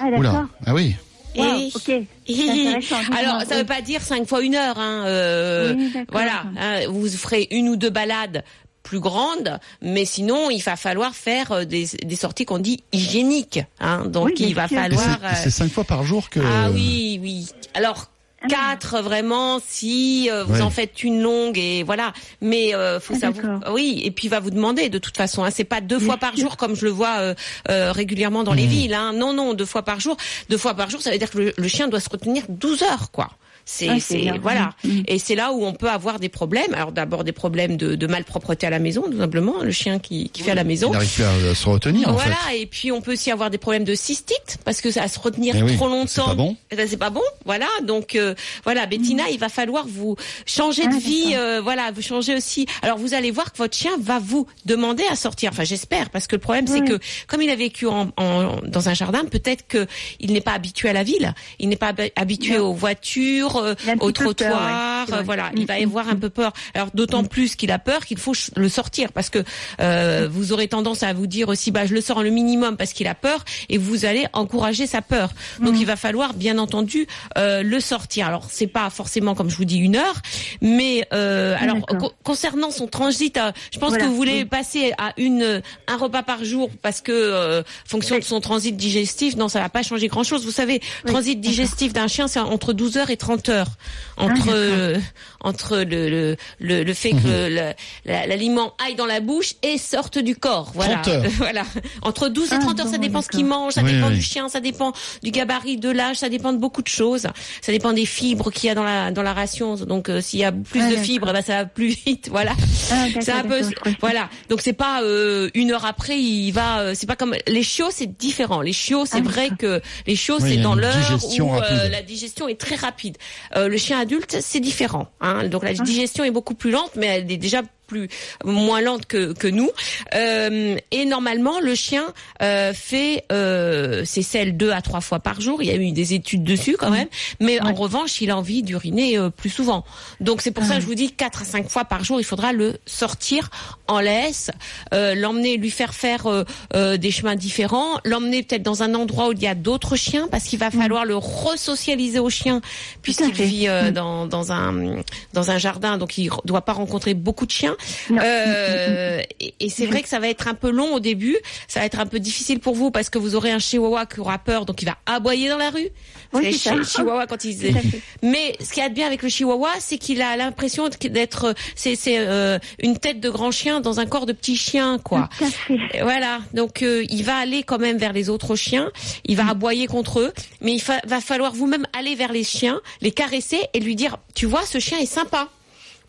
[0.00, 0.44] Ah d'accord.
[0.66, 0.94] Ah oui.
[1.36, 1.82] Wow, Et- ok.
[2.26, 2.96] C'est intéressant.
[3.16, 3.56] Alors, ça Oui.
[3.58, 4.78] veut pas dire cinq fois une heure.
[4.78, 8.42] Hein, euh, Oui, voilà, hein, vous ferez une ou deux balades
[8.82, 13.60] plus grandes, mais sinon, il va falloir faire euh, des, des sorties qu'on dit hygiéniques.
[13.78, 14.78] Hein, donc, Oui, il va sûr.
[14.78, 15.18] Falloir.
[15.36, 16.40] c'est- C'est cinq fois par jour que.
[16.40, 17.46] Ah oui, oui.
[17.74, 18.09] Alors.
[18.48, 20.60] Quatre vraiment si euh, vous Ouais.
[20.62, 22.12] en faites une longue et voilà.
[22.40, 25.44] Mais euh, faut Ah, savoir oui et puis il va vous demander de toute façon
[25.44, 27.34] hein, c'est pas deux fois par jour comme je le vois euh,
[27.68, 29.12] euh, régulièrement dans les villes hein.
[29.12, 30.16] non non deux fois par jour.
[30.48, 32.82] Deux fois par jour ça veut dire que le, le chien doit se retenir 12
[32.82, 33.30] heures quoi
[33.72, 35.02] c'est Ah, c'est c'est voilà Mmh.
[35.06, 38.06] et c'est là où on peut avoir des problèmes alors d'abord des problèmes de, de
[38.06, 40.92] malpropreté à la maison tout simplement le chien qui, qui fait à la maison Il
[40.94, 42.60] n'arrive plus à se retenir en voilà, fait.
[42.62, 45.18] et puis on peut aussi avoir des problèmes de cystite parce que ça va se
[45.18, 46.30] retenir Eh oui, trop c'est longtemps.
[46.30, 46.56] pas bon.
[46.70, 47.66] Eh ben, c'est pas bon, voilà.
[47.84, 52.02] Donc euh, voilà, Bettina, il va falloir vous changer de Ah, vie, euh, voilà, vous
[52.02, 52.66] changer aussi.
[52.82, 55.50] Alors vous allez voir que votre chien va vous demander à sortir.
[55.52, 58.88] Enfin, j'espère, parce que le problème c'est que comme il a vécu en, en- dans
[58.88, 59.86] un jardin, peut-être que
[60.20, 62.70] il n'est pas habitué à la ville, il n'est pas hab- habitué Non.
[62.70, 65.04] aux voitures, euh, Il a un aux petit peu peur, trottoirs, ouais.
[65.06, 65.24] C'est euh, vrai.
[65.24, 66.52] voilà, il va y Mm, avoir un peu peur.
[66.74, 69.42] Alors d'autant plus qu'il a peur qu'il faut le sortir parce que
[69.80, 72.92] euh, vous aurez tendance à vous dire aussi bah je le sors le minimum parce
[72.92, 75.30] qu'il a peur et vous allez encourager sa peur.
[75.60, 77.06] Donc il va falloir bien entendu
[77.38, 78.26] euh, le sortir.
[78.26, 80.20] Alors c'est pas forcément comme je vous dis une heure,
[80.60, 84.44] mais euh, alors co- concernant son transit, euh, je pense Voilà, que vous voulez oui.
[84.44, 89.36] passer à une un repas par jour parce que euh, fonction de son transit digestif,
[89.36, 90.44] non ça va pas changer grand chose.
[90.44, 93.70] Vous savez, Oui, transit digestif d'un chien c'est entre 12 heures et 30 heures
[94.16, 94.52] entre d'accord.
[94.54, 94.98] euh,
[95.42, 97.72] entre le le, le, le fait que le-
[98.04, 100.70] la- l'aliment aille dans la bouche et sorte du corps.
[100.74, 100.96] Voilà.
[100.96, 101.22] 30 heures.
[101.38, 101.62] voilà.
[102.02, 104.14] Entre 12 et Ah, 30 heures, ça dépend ce qu'il mange, ça Oui, dépend oui.
[104.16, 107.26] du chien, ça dépend du gabarit, de l'âge, ça dépend de beaucoup de choses.
[107.62, 109.76] Ça dépend des fibres qu'il y a dans la dans la ration.
[109.76, 112.28] Donc euh, s'il y a plus Ah, de fibres, ben, ça va plus vite.
[112.30, 112.52] Voilà.
[112.92, 113.60] Ah, C'est un peu
[114.00, 114.28] voilà.
[114.48, 116.80] Donc c'est pas euh, une heure après, il va.
[116.80, 118.60] euh, c'est pas comme les chiots, c'est différent.
[118.62, 121.88] Les chiots, c'est Ah, vrai que les chiots, Oui, c'est dans l'heure digestion où euh,
[121.88, 123.16] la digestion est très rapide.
[123.56, 125.08] Euh, le chien adulte, c'est différent.
[125.20, 125.48] Hein.
[125.48, 128.08] Donc la digestion est beaucoup plus lente, mais elle est déjà plus
[128.44, 129.70] moins lente que, que nous.
[130.14, 132.06] Euh, et normalement, le chien
[132.42, 135.62] euh, fait euh, ses selles deux à trois fois par jour.
[135.62, 137.08] Il y a eu des études dessus quand même.
[137.40, 139.84] Mais en revanche, il a envie d'uriner euh, plus souvent.
[140.20, 142.24] Donc c'est pour ça que je vous dis quatre à cinq fois par jour, il
[142.24, 143.50] faudra le sortir
[143.88, 144.50] en laisse,
[144.94, 149.28] euh, l'emmener, lui faire faire euh, euh, des chemins différents, l'emmener peut-être dans un endroit
[149.28, 152.60] où il y a d'autres chiens, parce qu'il va falloir le resocialiser au chien,
[153.02, 157.46] puisqu'il vit euh, dans, dans un dans un jardin, donc il doit pas rencontrer beaucoup
[157.46, 157.76] de chiens.
[158.10, 161.36] Euh, et et c'est vrai que ça va être un peu long au début.
[161.68, 164.20] Ça va être un peu difficile pour vous parce que vous aurez un chihuahua qui
[164.20, 165.88] aura peur, donc il va aboyer dans la rue.
[166.32, 166.76] Oui, c'est ça.
[166.82, 167.74] chi- chihuahuas quand fait.
[168.22, 171.54] Mais ce qu'il y a de bien avec le chihuahua, c'est qu'il a l'impression d'être,
[171.74, 175.28] c'est euh, une tête de grand chien dans un corps de petit chien, quoi.
[175.38, 175.78] Tout à fait.
[175.94, 178.90] Et Voilà, donc euh, il va aller quand même vers les autres chiens,
[179.24, 182.80] il va aboyer contre eux, mais il fa- va falloir vous-même aller vers les chiens,
[183.00, 185.48] les caresser et lui dire, tu vois, ce chien est sympa.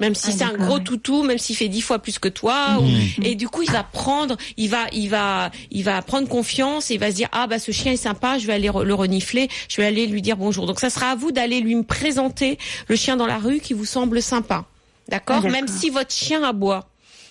[0.01, 0.83] Même si Ah, c'est un gros ouais.
[0.83, 3.83] toutou, même s'il fait dix fois plus que toi, ou- et du coup il va
[3.83, 7.45] prendre, il va, il va, il va prendre confiance et il va se dire ah
[7.47, 10.21] bah ce chien est sympa, je vais aller re- le renifler, je vais aller lui
[10.21, 10.65] dire bonjour.
[10.65, 12.57] Donc ça sera à vous d'aller lui me présenter
[12.89, 14.65] le chien dans la rue qui vous semble sympa,
[15.07, 15.37] d'accord?
[15.37, 15.51] Ah, d'accord.
[15.51, 16.89] Même si votre chien aboie,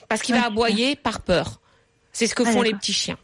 [0.09, 1.61] parce qu'il Ouais, va aboyer par peur.
[2.13, 3.19] C'est ce que Ah, font les petits chiens.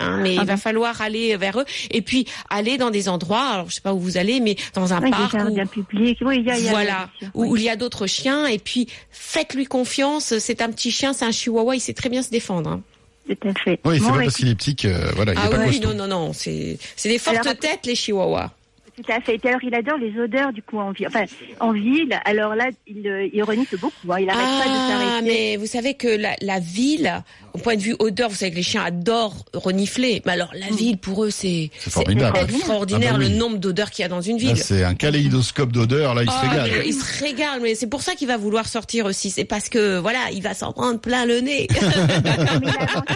[0.00, 3.42] Hein, mais Ah il va falloir aller vers eux et puis aller dans des endroits.
[3.48, 6.18] Alors je sais pas où vous allez, mais dans un Oui, parc où- publics.
[6.22, 7.48] Oui, il y a, y a voilà, où, oui.
[7.50, 10.38] où il y a d'autres chiens et puis faites-lui confiance.
[10.38, 12.70] C'est un petit chien, c'est un chihuahua, il sait très bien se défendre.
[12.70, 12.82] hein.
[13.28, 13.78] Tout à fait.
[13.84, 15.80] Oui, c'est Bon, pas parce qu'il est petit que voilà, il est Ah pas oui,
[15.80, 15.94] costaud.
[15.94, 18.52] non, non, non, c'est c'est des fortes Alors, têtes les chihuahuas.
[18.96, 19.38] Tout à fait.
[19.46, 21.06] Alors, il adore les odeurs du coup en ville.
[21.06, 21.24] Enfin,
[21.60, 22.18] en ville.
[22.24, 24.10] Alors là, il, euh, il renifle beaucoup.
[24.12, 24.16] hein.
[24.18, 25.26] Il n'arrête pas de Ah, s'arrêter.
[25.26, 27.22] mais vous savez que la, la ville,
[27.58, 30.22] au point de vue odeur, vous savez que les chiens adorent renifler.
[30.26, 30.58] Mais alors Mm.
[30.60, 33.28] la ville, pour eux, c'est c'est extraordinaire Ah bah oui.
[33.28, 34.56] le nombre d'odeurs qu'il y a dans une ville.
[34.56, 36.70] c'est un kaléidoscope d'odeurs, là, il se Oh, régale.
[36.78, 39.30] mais il se régale, mais c'est pour ça qu'il va vouloir sortir aussi.
[39.30, 41.66] C'est parce que voilà, il va s'en prendre plein le nez.
[42.24, 42.70] mais,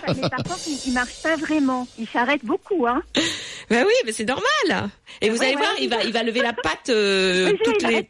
[0.08, 0.14] il.
[0.14, 1.86] Mais par contre, il, marche pas vraiment.
[1.98, 3.02] Il s'arrête beaucoup, hein.
[3.70, 4.90] bah oui, mais c'est normal.
[5.20, 7.58] Et vous Ouais, allez ouais, voir, il va, il va lever la patte euh, Oui,
[7.64, 8.08] toutes les.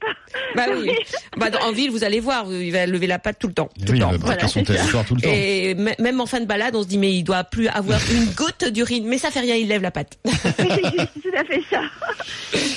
[0.56, 0.90] Bah oui.
[1.36, 3.68] Bah, dans- en ville, vous allez voir, il va lever la patte tout le temps.
[3.78, 4.10] Tout Oui, le il temps.
[4.12, 4.48] va braquer Voilà.
[4.48, 5.28] son territoire tout le temps.
[5.32, 8.26] Et même en fin de balade, on se dit mais il doit plus avoir une
[8.34, 9.06] goutte d'urine.
[9.06, 10.18] Mais ça fait rien, il lève la patte.
[10.24, 11.80] Oui, c'est tout à fait ça.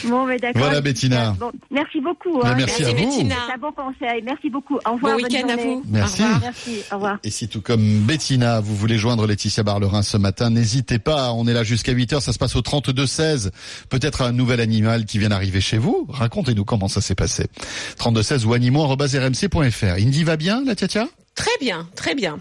[0.05, 0.61] Bon, mais d'accord.
[0.63, 1.35] Voilà, Bettina.
[1.39, 2.41] Bon, merci beaucoup.
[2.43, 2.55] Mais hein.
[2.57, 2.95] merci à vous.
[2.95, 3.35] Bettina.
[3.47, 4.21] C'est un bon conseil.
[4.23, 4.75] Merci beaucoup.
[4.85, 5.17] Au revoir.
[5.17, 5.83] Bon week-end à vous.
[5.87, 6.21] Merci.
[6.21, 6.41] Au revoir.
[6.41, 6.83] Merci.
[6.91, 7.17] Au revoir.
[7.23, 11.47] Et si tout comme Bettina, vous voulez joindre Laetitia Barlerin ce matin, n'hésitez pas, on
[11.47, 13.51] est là jusqu'à 8h, ça se passe au 32-16.
[13.89, 16.05] Peut-être un nouvel animal qui vient d'arriver chez vous.
[16.09, 17.47] Racontez-nous comment ça s'est passé.
[17.99, 19.85] 32-16 ou animaux.rmc.fr.
[19.99, 21.07] Indy va bien, la tia?
[21.35, 22.39] Très bien, très bien.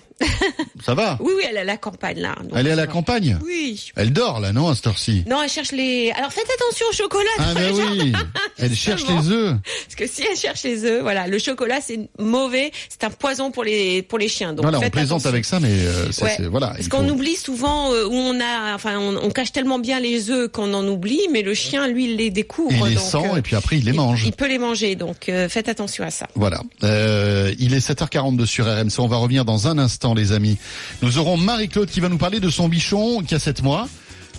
[0.87, 2.37] Ça va Oui, oui, elle est à la campagne là.
[2.41, 3.91] donc Elle est à la campagne Oui.
[3.97, 6.13] Elle dort là, non, à cette heure-ci Non, elle cherche les.
[6.17, 7.31] Alors faites attention au chocolat.
[7.39, 8.13] Ah ben oui
[8.59, 12.09] Elle cherche les œufs Parce que si elle cherche les œufs, voilà, le chocolat c'est
[12.21, 14.53] mauvais, c'est un poison pour les pour les chiens.
[14.53, 15.29] Donc Voilà, on plaisante attention.
[15.31, 16.47] avec ça, mais euh, Ouais.
[16.49, 16.69] voilà.
[16.69, 19.99] Parce qu'on faut- oublie souvent euh, où on a, enfin, on, on cache tellement bien
[19.99, 22.71] les œufs qu'on en oublie, mais le chien, lui, il les découvre.
[22.87, 24.23] Il les donc, sent euh, et puis après il les mange.
[24.25, 26.29] Il peut les manger, donc faites attention à ça.
[26.37, 26.61] Voilà.
[26.83, 28.84] Il est 7h42 sur RMC.
[28.99, 30.59] On va revenir dans un instant, les amis.
[31.03, 33.89] Nous aurons Marie-Claude qui va nous parler de son bichon qui a 7 mois.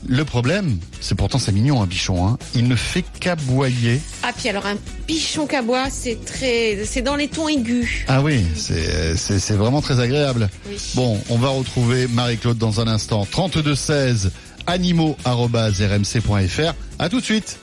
[0.07, 2.27] Le problème, c'est pourtant c'est mignon un bichon.
[2.27, 2.37] Hein.
[2.53, 4.01] Il ne fait qu'aboyer.
[4.23, 4.75] Ah puis alors un
[5.07, 8.03] bichon cabois, c'est très, c'est dans les tons aigus.
[8.07, 10.49] Ah oui, c'est vraiment très agréable.
[10.69, 10.75] Oui.
[10.93, 13.25] Bon, on va retrouver Marie-Claude dans un instant.
[13.29, 14.31] 32 16
[14.67, 16.73] animaux@rmc.fr.
[16.99, 17.57] À tout de suite.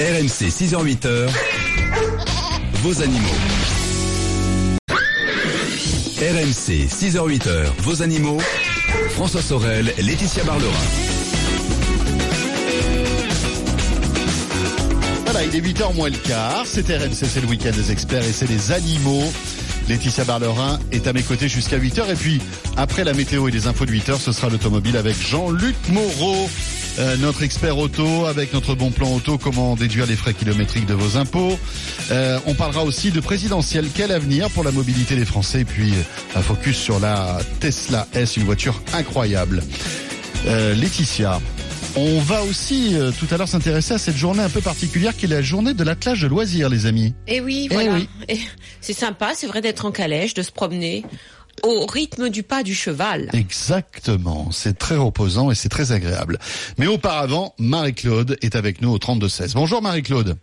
[0.00, 1.28] RMC 6h-8h,
[2.82, 3.28] vos animaux.
[6.20, 8.36] RMC 6h-8h, vos animaux.
[9.12, 10.70] François Sorel, Laetitia Barlerin.
[15.24, 16.64] Voilà, il est 8h moins le quart.
[16.66, 19.32] C'est RMC, c'est le week-end des experts et c'est les animaux.
[19.90, 22.12] Laetitia Barlerin est à mes côtés jusqu'à 8h.
[22.12, 22.40] Et puis,
[22.76, 26.48] après la météo et les infos de 8h, ce sera l'automobile avec Jean-Luc Moreau,
[27.00, 30.94] euh, notre expert auto, avec notre bon plan auto, comment déduire les frais kilométriques de
[30.94, 31.58] vos impôts.
[32.12, 33.88] Euh, on parlera aussi de présidentiel.
[33.92, 35.62] Quel avenir pour la mobilité des Français?
[35.62, 39.60] Et puis, euh, un focus sur la Tesla S, une voiture incroyable.
[40.46, 41.40] Euh, Laetitia,
[41.96, 45.26] on va aussi euh, tout à l'heure s'intéresser à cette journée un peu particulière qui
[45.26, 47.14] est la journée de l'attelage de loisirs, les amis.
[47.26, 47.94] Et oui, Eh voilà.
[47.94, 48.08] oui.
[48.28, 48.38] Et
[48.80, 51.04] C'est sympa, c'est vrai d'être en calèche, de se promener
[51.62, 53.28] au rythme du pas du cheval.
[53.32, 56.38] Exactement, c'est très reposant et c'est très agréable.
[56.78, 59.54] Mais auparavant, Marie-Claude est avec nous au 32-16.
[59.54, 60.36] Bonjour Marie-Claude.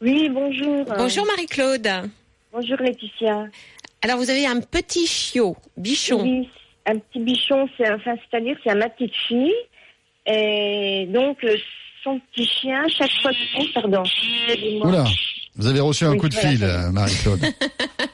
[0.00, 0.84] Oui, bonjour.
[0.96, 1.88] Bonjour Marie-Claude.
[2.52, 3.46] Bonjour Laetitia.
[4.02, 6.22] Alors vous avez un petit chiot, bichon.
[6.22, 6.48] Oui,
[6.86, 9.52] un petit bichon, c'est enfin, c'est-à-dire c'est ma petite fille.
[10.30, 11.56] Et donc euh,
[12.04, 13.36] son petit chien, chaque fois que...
[13.58, 14.02] Oh, pardon.
[14.84, 15.04] Oula,
[15.56, 17.40] vous avez reçu un Oui, coup de fil, euh, Marie-Claude.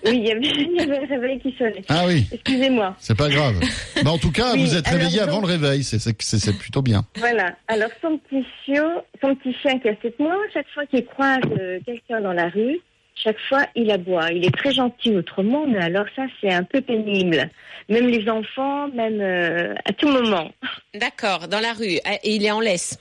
[0.06, 1.82] Oui, il y, avait, il y avait le réveil qui sonnait.
[1.88, 2.94] Ah oui, Excusez-moi.
[2.98, 3.54] c'est pas grave.
[4.02, 6.38] Mais en tout cas, Oui, vous êtes réveillé donc- avant le réveil, c'est- c'est c'est-
[6.38, 7.04] c'est plutôt bien.
[7.16, 7.54] Voilà.
[7.68, 8.84] Alors son petit chien,
[9.22, 12.50] son petit chien qui a 7 mois, chaque fois qu'il croise euh, quelqu'un dans la
[12.50, 12.78] rue,
[13.14, 14.30] chaque fois il aboie.
[14.32, 17.48] Il est très gentil autrement, mais alors ça c'est un peu pénible.
[17.88, 20.50] Même les enfants, même euh, à tout moment.
[20.94, 21.98] D'accord, dans la rue.
[22.04, 22.98] Ah, Et il est en laisse?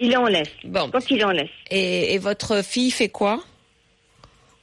[0.00, 0.50] Il est en laisse.
[0.64, 0.90] Bon.
[0.90, 1.48] Quand il est en laisse.
[1.70, 3.40] Et, et votre fille fait quoi?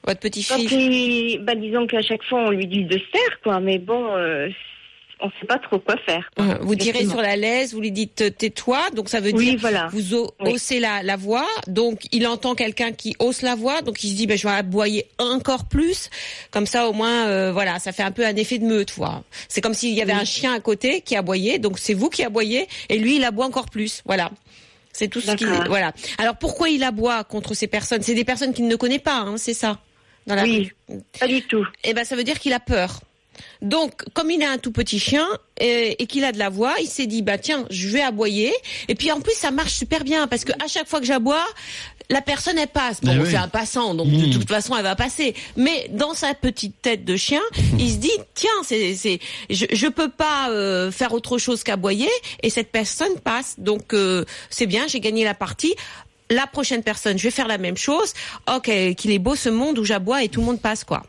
[0.05, 0.71] Votre petit Quand fils.
[0.71, 3.60] il, bah, disons qu'à chaque fois, on lui dit de se taire, quoi.
[3.60, 4.49] Mais bon, euh,
[5.21, 6.29] on sait pas trop quoi faire.
[6.36, 6.45] quoi.
[6.45, 7.12] Euh, Vous tirez Exactement.
[7.13, 9.88] sur la laisse, vous lui dites euh, tais-toi, donc ça veut Oui, dire voilà.
[9.91, 10.53] vous Oui.
[10.53, 14.15] haussez la, la voix, donc il entend quelqu'un qui hausse la voix, donc il se
[14.15, 16.10] dit ben, je vais aboyer encore plus,
[16.51, 18.93] comme ça au moins euh, voilà, ça fait un peu un effet de meute.
[19.49, 22.23] C'est comme s'il y avait un chien à côté qui aboyait, donc c'est vous qui
[22.23, 24.32] aboyez et lui il aboie encore plus, voilà.
[24.93, 25.65] C'est tout ce qui D'accord.
[25.67, 25.93] voilà.
[26.17, 28.01] Alors pourquoi il aboie contre ces personnes?
[28.01, 29.79] C'est des personnes qu'il ne connaît pas, hein, c'est ça?
[30.27, 31.01] Dans la Oui, rue.
[31.19, 31.65] pas du tout.
[31.84, 32.99] Eh ben, ça veut dire qu'il a peur.
[33.62, 35.28] Donc, comme il a un tout petit chien
[35.60, 38.54] et, et qu'il a de la voix, il s'est dit bah tiens, je vais aboyer.
[38.88, 41.45] Et puis en plus, ça marche super bien parce que à chaque fois que j'aboie,
[42.10, 43.02] la personne elle passe.
[43.02, 43.28] Bon, oui.
[43.30, 44.30] c'est un passant, donc Mmh.
[44.30, 45.36] de toute façon elle va passer.
[45.58, 47.41] Mais dans sa petite tête de chien,
[47.80, 52.10] il se dit tiens, c'est c'est je je peux pas euh, faire autre chose qu'aboyer
[52.41, 53.56] et cette personne passe.
[53.60, 55.73] Donc euh, c'est bien, j'ai gagné la partie.
[56.32, 58.13] La prochaine personne, je vais faire la même chose.
[58.56, 61.04] Ok, qu'il est beau ce monde où j'aboie et tout le monde passe quoi.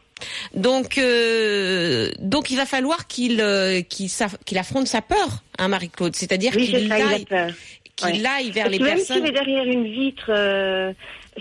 [0.55, 6.15] Donc, euh, donc il va falloir qu'il euh, qu'il affronte sa peur, hein, Marie-Claude.
[6.17, 7.27] C'est-à-dire Oui, qu'il aille,
[8.47, 8.51] Ouais.
[8.51, 9.27] vers Parce les que même s'il personnes.
[9.27, 10.93] est derrière une vitre, euh,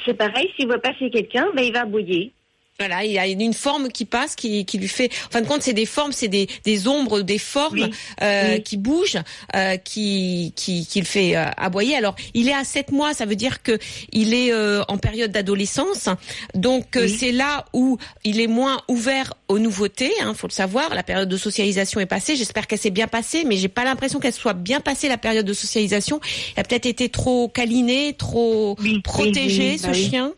[0.05, 0.49] c'est pareil.
[0.55, 2.31] S'il voit passer quelqu'un, ben, il va aboyer.
[2.79, 5.09] Voilà, il y a une forme qui passe, qui, qui lui fait.
[5.27, 7.91] En fin de compte, c'est des formes, c'est des, des ombres, des formes Oui.
[8.21, 8.63] euh, Oui.
[8.63, 9.17] qui bougent,
[9.53, 11.97] euh, qui, qui, qui le fait euh, aboyer.
[11.97, 13.77] Alors, il est à 7 mois, ça veut dire que
[14.13, 16.07] il est euh, en période d'adolescence.
[16.55, 17.17] Donc, euh, Oui.
[17.19, 20.11] c'est là où il est moins ouvert aux nouveautés.
[20.21, 20.95] Hein, faut le savoir.
[20.95, 22.35] La période de socialisation est passée.
[22.35, 25.45] J'espère qu'elle s'est bien passée, mais j'ai pas l'impression qu'elle soit bien passée la période
[25.45, 26.21] de socialisation.
[26.55, 30.09] Il a peut-être été trop câliné, trop Oui, oui, protégé, oui, ce bah oui.
[30.09, 30.33] chien.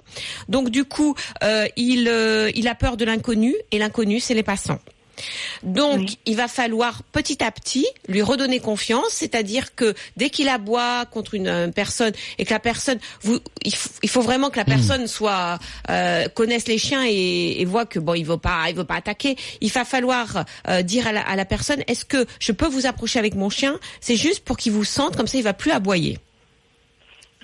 [0.49, 4.43] Donc du coup, euh, il euh, il a peur de l'inconnu et l'inconnu c'est les
[4.43, 4.79] passants.
[5.63, 6.17] Donc, Oui.
[6.25, 11.33] il va falloir petit à petit lui redonner confiance, c'est-à-dire que dès qu'il aboie contre
[11.35, 14.65] une euh, personne et que la personne, vous, il, f- il faut vraiment que la
[14.65, 18.75] personne soit euh, connaisse les chiens et, et voit que bon, il veut pas, il
[18.75, 19.35] veut pas attaquer.
[19.61, 22.85] Il va falloir euh, dire à la, à la personne, est-ce que je peux vous
[22.85, 23.79] approcher avec mon chien?
[23.99, 26.17] C'est juste pour qu'il vous sente, comme ça, il va plus aboyer.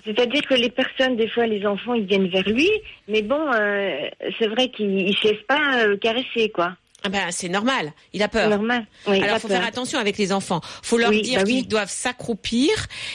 [0.05, 2.69] C'est-à-dire que les personnes, des fois, les enfants, ils viennent vers lui,
[3.09, 4.07] mais bon, euh,
[4.39, 6.77] c'est vrai qu'ils ne se laissent pas euh, caresser, quoi.
[7.03, 7.93] Ah ben, c'est normal.
[8.13, 8.49] Il a C'est peur.
[8.49, 8.85] normal.
[9.07, 9.57] Oui, Alors, pas faut peur.
[9.59, 10.61] faire attention avec les enfants.
[10.81, 11.57] Faut leur Oui, dire bah oui.
[11.59, 12.69] qu'ils doivent s'accroupir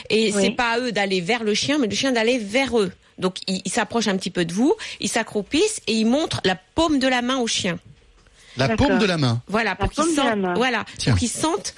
[0.08, 0.40] et Oui.
[0.40, 2.92] c'est pas à eux d'aller vers le chien, mais le chien d'aller vers eux.
[3.18, 6.56] Donc, ils ils s'approchent un petit peu de vous, ils s'accroupissent et ils montrent la
[6.74, 7.78] paume de la main au chien.
[8.56, 9.42] La paume de la main.
[9.48, 11.12] Voilà, pour qu'ils sentent, voilà, Tiens.
[11.12, 11.74] pour qu'ils sentent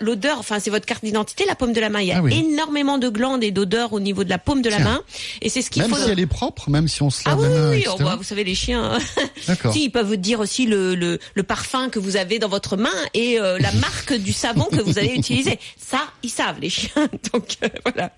[0.00, 0.38] l'odeur.
[0.38, 2.00] Enfin, c'est votre carte d'identité, la paume de la main.
[2.00, 2.34] Il y a Ah oui.
[2.48, 5.02] énormément de glandes et d'odeurs au niveau de la paume de la main,
[5.42, 5.96] et c'est ce qu'il Même faut.
[6.02, 7.84] si elle est propre, même si on se Ah lave oui, la main, oui, oui.
[7.92, 8.98] Oh, bah, vous savez les chiens.
[9.46, 9.72] D'accord.
[9.72, 12.76] Si, ils peuvent vous dire aussi le, le, le parfum que vous avez dans votre
[12.76, 15.58] main et euh, la marque du savon que vous allez utiliser.
[15.76, 17.08] Ça, ils savent les chiens.
[17.32, 18.10] Donc euh, voilà.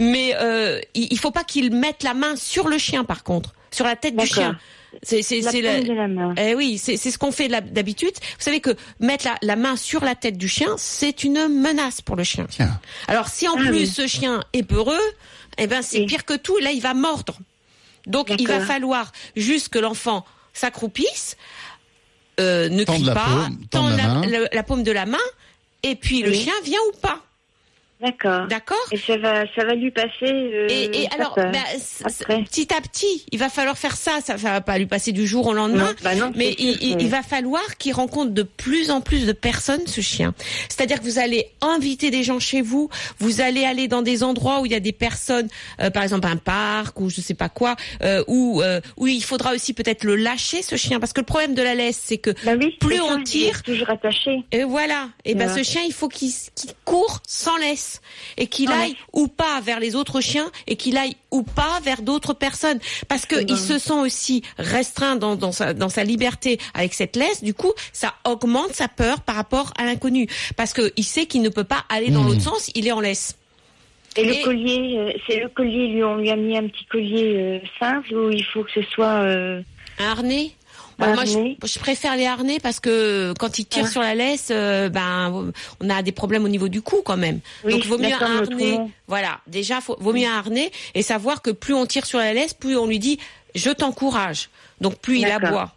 [0.00, 3.54] Mais euh, il, il faut pas qu'ils mettent la main sur le chien, par contre,
[3.70, 4.58] sur la tête du chien.
[5.02, 6.34] C'est c'est La c'est paume la- de la main.
[6.36, 8.12] eh oui, c'est c'est ce qu'on fait d'hab- d'habitude.
[8.14, 12.00] Vous savez que mettre la, la main sur la tête du chien, c'est une menace
[12.00, 12.46] pour le chien.
[12.50, 12.80] Tiens.
[13.08, 13.86] Alors si en Ah plus oui.
[13.86, 14.98] ce chien est peureux,
[15.58, 16.06] eh ben c'est Oui.
[16.06, 16.56] pire que tout.
[16.58, 17.38] Là, il va mordre.
[18.06, 21.36] Donc il va falloir juste que l'enfant s'accroupisse,
[22.40, 25.18] euh, ne Tendre crie pas, paume, tendre la la, la paume de la main,
[25.82, 27.20] et puis le chien vient ou pas.
[28.04, 28.46] D'accord.
[28.48, 30.10] D'accord Et ça va, ça va lui passer.
[30.22, 31.52] euh, et, et alors, bah,
[32.44, 34.12] petit à petit, il va falloir faire ça.
[34.24, 35.84] Ça, ça va pas lui passer du jour au lendemain.
[35.88, 39.26] Non, bah non, mais il, il- il va falloir qu'il rencontre de plus en plus
[39.26, 40.34] de personnes, ce chien.
[40.68, 42.88] C'est-à-dire que vous allez inviter des gens chez vous.
[43.18, 45.48] Vous allez aller dans des endroits où il y a des personnes,
[45.80, 49.22] euh, par exemple un parc ou je sais pas quoi, euh, où euh, où il
[49.22, 52.18] faudra aussi peut-être le lâcher, ce chien, parce que le problème de la laisse, c'est
[52.18, 54.42] que Bah oui, plus on ça, il tire, est toujours attaché.
[54.52, 55.08] et voilà.
[55.24, 57.93] Et ben ce chien, il faut qu'il qu'il court sans laisse
[58.36, 58.74] et qu'il Ouais.
[58.76, 62.78] aille ou pas vers les autres chiens et qu'il aille ou pas vers d'autres personnes
[63.08, 67.16] parce que il se sent aussi restreint dans, dans sa dans sa liberté avec cette
[67.16, 67.42] laisse.
[67.42, 70.26] Du coup, ça augmente sa peur par rapport à l'inconnu
[70.56, 72.26] parce que il sait qu'il ne peut pas aller dans Mmh.
[72.28, 72.70] l'autre sens.
[72.74, 73.36] Il est en laisse.
[74.16, 77.34] Et le collier, euh, c'est le collier, lui, on lui a mis un petit collier
[77.36, 79.24] euh, simple où il faut que ce soit.
[79.24, 79.60] euh,
[79.98, 80.52] Un harnais?
[80.98, 83.90] Moi, je, je préfère les harnais parce que quand il tire Ah.
[83.90, 87.40] sur la laisse, euh, ben, on a des problèmes au niveau du cou quand même.
[87.64, 88.78] Oui, Donc, vaut mieux un harnais.
[89.08, 89.40] Voilà.
[89.46, 92.54] Déjà, faut, vaut mieux un harnais et savoir que plus on tire sur la laisse,
[92.54, 93.18] plus on lui dit,
[93.54, 94.50] je t'encourage.
[94.80, 95.72] Donc, plus il aboie.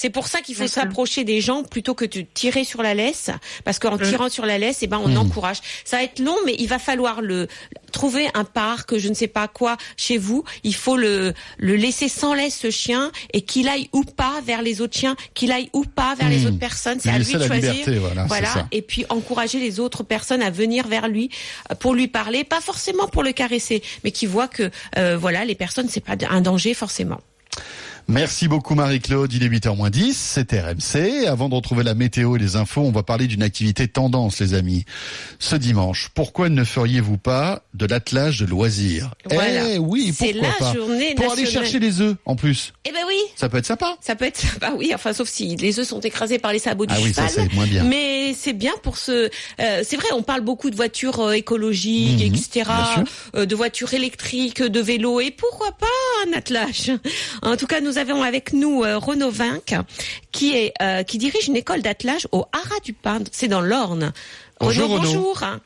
[0.00, 3.28] C'est pour ça qu'il faut s'approcher des gens plutôt que de tirer sur la laisse,
[3.66, 4.02] parce qu'en Mmh.
[4.08, 5.58] tirant sur la laisse, eh ben on encourage.
[5.84, 7.48] Ça va être long, mais il va falloir le
[7.92, 10.42] trouver un parc, je ne sais pas quoi, chez vous.
[10.64, 14.62] Il faut le le laisser sans laisse ce chien et qu'il aille ou pas vers
[14.62, 16.46] les autres chiens, qu'il aille ou pas vers les Mmh.
[16.46, 16.98] autres personnes.
[16.98, 17.72] C'est Lui à lui de choisir.
[17.74, 18.66] liberté, voilà.
[18.72, 21.28] Et puis encourager les autres personnes à venir vers lui
[21.70, 25.44] euh, pour lui parler, pas forcément pour le caresser, mais qui voit que euh, voilà
[25.44, 27.20] les personnes c'est pas un danger forcément.
[28.08, 31.26] Merci beaucoup Marie-Claude, il est 8h10, c'est RMC.
[31.28, 34.54] Avant de retrouver la météo et les infos, on va parler d'une activité tendance les
[34.54, 34.84] amis.
[35.38, 39.10] Ce dimanche, pourquoi ne feriez-vous pas de l'attelage de loisirs?
[39.30, 39.68] Voilà.
[39.74, 40.74] Eh oui, pourquoi la pas?
[40.74, 42.72] journée Pour aller chercher les œufs en plus.
[42.84, 43.14] Eh ben oui.
[43.36, 43.96] Ça peut être sympa.
[44.00, 46.86] Ça peut être, bah oui, enfin sauf si les œufs sont écrasés par les sabots
[46.86, 47.46] du Ah oui, ça, cheval.
[47.48, 47.84] c'est moins bien.
[47.84, 49.30] Mais c'est bien pour ce.
[49.60, 52.70] euh, c'est vrai, on parle beaucoup de voitures euh, écologiques, Mhm, etc.
[53.36, 55.86] euh, de voitures électriques, de vélos et pourquoi pas
[56.28, 56.90] un attelage?
[57.42, 59.74] En tout cas, nous avons avec nous euh, Renaud Vinck,
[60.32, 63.20] qui est euh, qui dirige une école d'attelage au Haras du Pin.
[63.32, 64.12] C'est dans l'Orne.
[64.60, 65.12] Bonjour, Renaud, Renaud.
[65.12, 65.56] bonjour.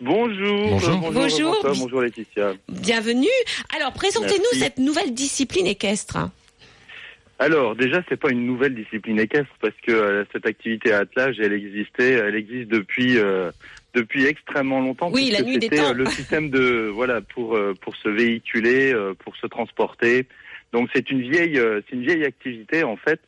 [0.00, 0.68] Bonjour.
[0.70, 0.92] Bonjour.
[0.92, 1.10] euh, Bonjour.
[1.12, 1.54] bonjour.
[1.60, 2.52] François, bonjour Laetitia.
[2.68, 3.26] Bienvenue.
[3.76, 6.30] Alors, présentez-nous cette nouvelle discipline équestre.
[7.38, 11.36] Alors déjà, c'est pas une nouvelle discipline équestre parce que euh, cette activité à attelage,
[11.40, 13.50] elle existait, elle existe depuis euh,
[13.94, 15.10] depuis extrêmement longtemps.
[15.10, 15.94] Oui, la nuit des temps.
[15.94, 20.26] le système de voilà pour euh, pour se véhiculer, euh, pour se transporter.
[20.72, 23.20] Donc c'est une vieille euh, c'est une vieille activité en fait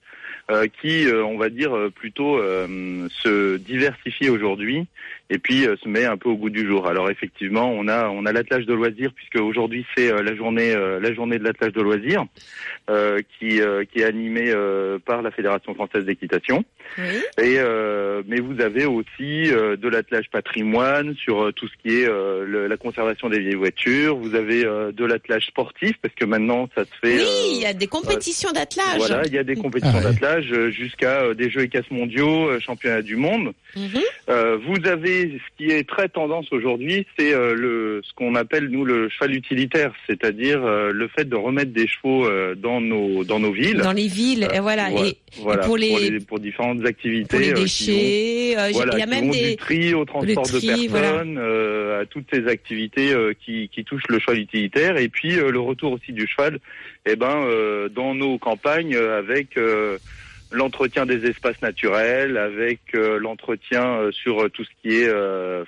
[0.51, 4.87] euh, qui euh, on va dire plutôt se diversifie aujourd'hui
[5.35, 6.87] et puis euh, se met un peu au goût du jour.
[6.87, 10.73] Alors effectivement, on a on a l'attelage de loisirs puisque aujourd'hui c'est euh, la journée
[10.75, 12.25] euh, la journée de l'attelage de loisirs
[12.91, 16.65] euh, qui euh, qui est animée euh, par la Fédération française d'équitation.
[17.41, 22.01] Et euh, mais vous avez aussi euh, de l'attelage patrimoine sur euh, tout ce qui
[22.03, 24.17] est euh, le- la conservation des vieilles voitures.
[24.17, 27.17] Vous avez euh, de l'attelage sportif parce que maintenant ça se fait.
[27.17, 28.99] Oui, euh, il y a des compétitions d'attelage.
[28.99, 30.13] voilà, il y a des compétitions Ah ouais.
[30.13, 33.53] d'attelage jusqu'à euh, des jeux équestres mondiaux, euh, championnats du monde.
[33.77, 34.01] Mhm.
[34.29, 38.69] Euh, vous avez ce qui est très tendance aujourd'hui, c'est euh, le ce qu'on appelle
[38.69, 43.25] nous le cheval utilitaire, c'est-à-dire euh, le fait de remettre des chevaux euh, dans nos
[43.25, 43.79] dans nos villes.
[43.79, 44.91] Dans les villes, et voilà.
[44.91, 47.29] Et, voilà, et pour les, pour différentes activités.
[47.29, 49.51] pour les déchets, il y a même des.
[49.51, 53.15] du tri au transport tri, de personnes, à toutes ces activités
[53.45, 56.59] qui, qui touchent le cheval utilitaire, et puis le retour aussi du cheval,
[57.07, 57.47] eh ben
[57.95, 59.57] dans nos campagnes avec
[60.53, 65.11] l'entretien des espaces naturels, avec euh, l'entretien euh, sur euh, tout ce qui est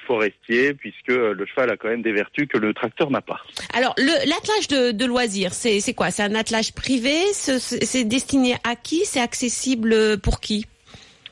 [0.06, 3.40] forestier, puisque le cheval a quand même des vertus que le tracteur n'a pas.
[3.72, 6.10] Alors, l'attelage de, de loisirs, c'est quoi?
[6.10, 7.14] C'est un attelage privé?
[7.32, 9.04] C'est destiné à qui?
[9.04, 10.66] C'est accessible pour qui?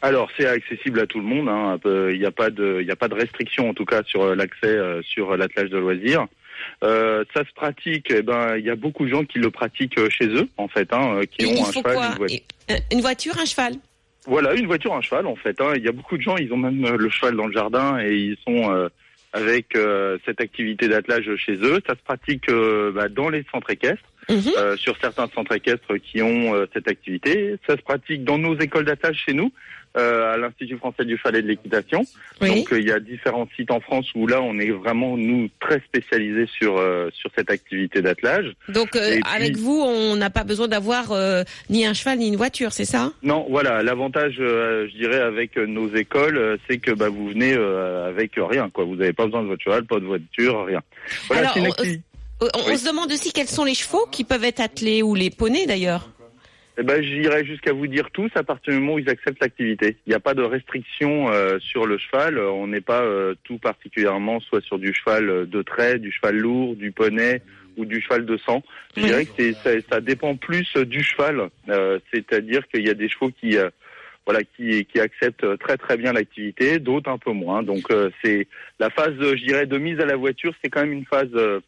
[0.05, 1.48] Alors c'est accessible à tout le monde.
[1.48, 4.34] hein, Il n'y a pas de, il a pas de restriction en tout cas sur
[4.34, 6.26] l'accès sur l'attelage de loisirs.
[6.83, 8.11] Euh, ça se pratique.
[8.11, 10.68] Eh ben, il y a beaucoup de gens qui le pratiquent euh, chez eux en
[10.68, 12.41] fait, hein, euh, qui ont un cheval, une voiture.
[12.70, 13.74] Euh, Une voiture, un cheval?
[14.26, 15.61] Voilà, une voiture, un cheval en fait.
[15.61, 15.72] hein.
[15.76, 18.14] Il y a beaucoup de gens, ils ont même le cheval dans le jardin et
[18.14, 18.89] ils sont euh,
[19.33, 21.80] avec euh, cette activité d'attelage chez eux.
[21.87, 24.53] Ça se pratique euh, bah, dans les centres équestres, Mhm.
[24.59, 27.57] euh, sur certains centres équestres qui ont euh, cette activité.
[27.66, 29.53] Ça se pratique dans nos écoles d'attelage chez nous,
[29.97, 32.03] euh, à l'Institut français du et de l'équitation.
[32.41, 32.49] Oui.
[32.49, 35.49] Donc euh, il y a différents sites en France où là on est vraiment nous
[35.61, 38.55] très spécialisés sur euh, sur cette activité d'attelage.
[38.68, 42.28] Donc, euh, puis- avec vous, on n'a pas besoin d'avoir euh, ni un cheval ni
[42.28, 43.12] une voiture, c'est ça?
[43.22, 47.55] Non, voilà, l'avantage, euh, je dirais, avec nos écoles, euh, c'est que bah, vous venez
[47.55, 48.85] euh, avec rien, quoi.
[48.85, 50.80] Vous n'avez pas besoin de votre cheval, pas de voiture, rien.
[51.28, 51.76] Voilà, Alors,
[52.43, 52.47] on-.
[52.47, 55.30] Euh, On, se demande aussi quels sont les chevaux qui peuvent être attelés ou les
[55.30, 56.09] poneys d'ailleurs.
[56.78, 59.99] Eh ben, j'irais jusqu'à vous dire tous à partir du moment où ils acceptent l'activité.
[60.07, 62.38] Il n'y a pas de restriction euh, sur le cheval.
[62.38, 66.36] Euh, On n'est pas euh, tout particulièrement soit sur du cheval de trait, du cheval
[66.36, 67.43] lourd, du poney
[67.76, 68.62] ou du cheval de sang.
[68.97, 69.07] Je Oui.
[69.07, 71.51] dirais que ça, ça dépend plus du cheval.
[71.68, 73.59] Euh, c'est-à-dire qu'il y a des chevaux qui
[74.24, 77.62] voilà, qui, qui acceptent très très bien l'activité, d'autres un peu moins.
[77.62, 78.47] Donc euh, c'est
[78.78, 81.61] la phase, je dirais, de mise à la voiture, c'est quand même une phase, euh,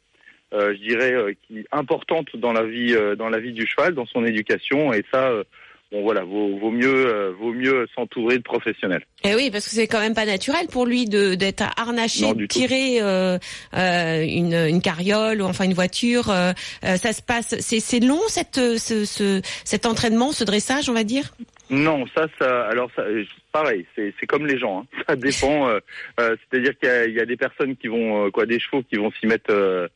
[0.74, 4.06] je dirais, euh, qui importante dans la vie, euh, dans la vie du cheval, dans
[4.06, 5.42] son éducation, et ça, euh,
[5.90, 9.04] bon voilà, vaut, vaut mieux, euh, vaut mieux s'entourer de professionnels.
[9.24, 12.46] Eh oui, parce que c'est quand même pas naturel pour lui de d'être harnaché, de
[12.46, 13.38] tirer euh,
[13.76, 16.30] euh, une, une carriole ou enfin une voiture.
[16.30, 16.52] euh,
[16.84, 20.94] euh, ça se passe, c'est c'est long cette ce, ce cet entraînement, ce dressage, on
[20.94, 21.32] va dire?
[21.70, 25.02] Non, ça, ça, alors ça, euh, pareil, c'est c'est comme les gens, hein.
[25.08, 25.68] ça dépend.
[25.68, 25.78] euh,
[26.20, 28.96] euh, C'est-à-dire qu'il y y a des personnes qui vont, euh, quoi, des chevaux qui
[28.96, 29.88] vont s'y mettre, euh,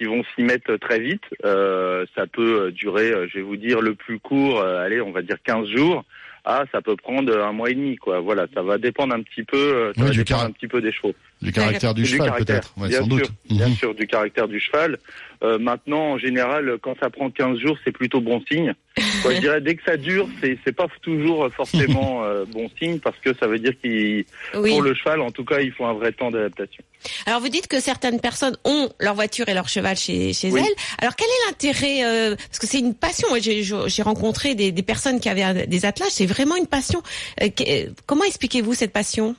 [0.00, 1.22] qui vont s'y mettre très vite.
[1.44, 5.20] Euh, ça peut durer, je vais vous dire, le plus court, euh, allez, on va
[5.20, 6.04] dire 15 jours.
[6.46, 8.18] Ah, ça peut prendre un mois et demi, quoi.
[8.20, 10.48] Voilà, ça va dépendre un petit peu, euh, ça Oui, va du dépendre caractère.
[10.48, 11.12] un petit peu des chevaux.
[11.42, 13.30] Du caractère du Du cheval peut-être, ouais, bien sans sûr, doute.
[13.50, 13.74] Bien Mhm.
[13.74, 14.96] sûr, du caractère du cheval.
[15.42, 18.74] Euh, maintenant, en général, quand ça prend 15 jours, c'est plutôt bon signe.
[19.22, 22.98] Quoi, je dirais, dès que ça dure, c'est c'est pas toujours forcément euh, bon signe
[22.98, 24.24] parce que ça veut dire qu'il,
[24.54, 24.70] Oui.
[24.70, 26.82] pour le cheval, en tout cas, il faut un vrai temps d'adaptation.
[27.26, 30.60] Alors vous dites que certaines personnes ont leur voiture et leur cheval chez chez Oui.
[30.60, 30.74] elles.
[30.98, 33.28] Alors quel est l'intérêt euh, Parce que c'est une passion.
[33.30, 36.10] Moi, j'ai j'ai rencontré des, des personnes qui avaient des attelages.
[36.12, 37.02] C'est vraiment une passion.
[37.42, 39.34] Euh, euh, comment expliquez-vous cette passion?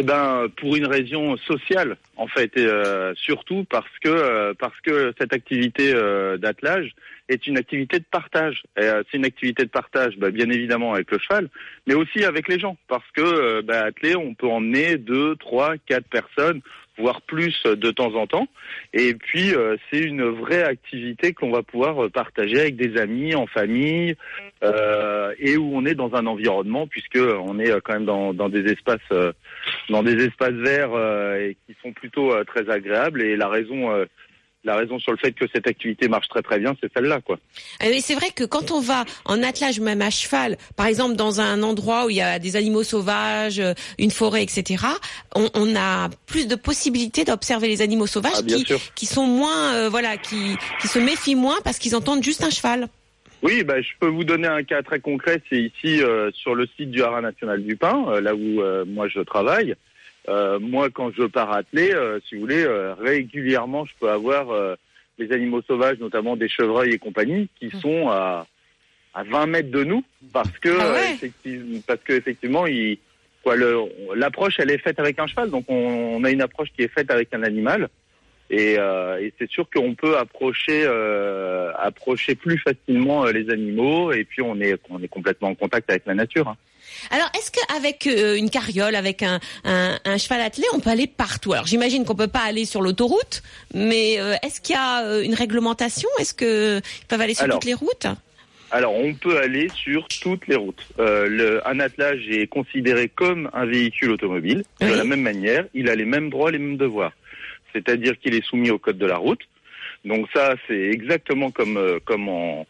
[0.00, 4.80] Eh ben, pour une raison sociale, en fait, et, euh, surtout parce que euh, parce
[4.82, 6.94] que cette activité euh, d'attelage
[7.28, 8.62] est une activité de partage.
[8.76, 11.48] C'est une activité de partage, bah, bien évidemment avec le cheval,
[11.88, 16.06] mais aussi avec les gens, parce que bah, atteler, on peut emmener deux, trois, quatre
[16.06, 16.60] personnes,
[16.98, 18.48] voire plus euh, de temps en temps.
[18.92, 23.34] Et puis, euh, c'est une vraie activité qu'on va pouvoir euh, partager avec des amis,
[23.34, 24.16] en famille,
[24.62, 28.34] euh, et où on est dans un environnement, puisque on est euh, quand même dans,
[28.34, 29.32] dans des espaces, euh,
[29.88, 30.96] dans des espaces verts
[31.38, 33.22] et qui sont plutôt très agréables.
[33.22, 33.90] Et la raison,
[34.68, 37.38] la raison sur le fait que cette activité marche très très bien, c'est celle-là, quoi.
[37.80, 41.16] Ah oui, c'est vrai que quand on va en attelage, même à cheval, par exemple
[41.16, 44.84] dans un endroit où il y a des animaux sauvages, euh, une forêt, etc.,
[45.34, 49.88] on, on a plus de possibilités d'observer les animaux sauvages Ah, qui, sont moins, euh,
[49.88, 52.88] voilà, qui, qui se méfient moins parce qu'ils entendent juste un cheval.
[53.42, 55.40] Oui, bah, je peux vous donner un cas très concret.
[55.48, 58.84] C'est ici euh, sur le site du Haras national du Pin, euh, là où euh,
[58.84, 59.74] moi je travaille.
[60.28, 64.50] Euh, moi, quand je pars atteler, euh, si vous voulez, euh, régulièrement, je peux avoir
[64.50, 64.74] euh,
[65.18, 68.46] les animaux sauvages, notamment des chevreuils et compagnie, qui sont à,
[69.14, 70.98] à 20 mètres de nous, parce que Ah ouais.
[70.98, 72.98] euh, effectivement, parce que effectivement, ils,
[73.42, 73.56] quoi,
[74.14, 76.92] l'approche, elle est faite avec un cheval, donc on, on a une approche qui est
[76.92, 77.88] faite avec un animal.
[78.50, 84.10] Et, euh, et c'est sûr qu'on peut approcher, euh, approcher plus facilement euh, les animaux,
[84.12, 86.48] et puis on est, on est complètement en contact avec la nature.
[86.48, 86.56] hein.
[87.10, 91.52] Alors, est-ce qu'avec une carriole, avec un, un, un cheval attelé, on peut aller partout?
[91.52, 93.42] Alors, j'imagine qu'on peut pas aller sur l'autoroute,
[93.74, 96.08] mais est-ce qu'il y a une réglementation?
[96.18, 98.06] Est-ce que ils peuvent aller sur Alors, toutes les routes?
[98.70, 100.82] Alors, on peut aller sur toutes les routes.
[100.98, 104.64] Euh, le, un attelage est considéré comme un véhicule automobile.
[104.80, 104.96] De Oui.
[104.96, 107.12] la même manière, il a les mêmes droits, les mêmes devoirs.
[107.72, 109.40] C'est-à-dire qu'il est soumis au code de la route.
[110.04, 112.66] Donc ça, c'est exactement comme, euh, comme en,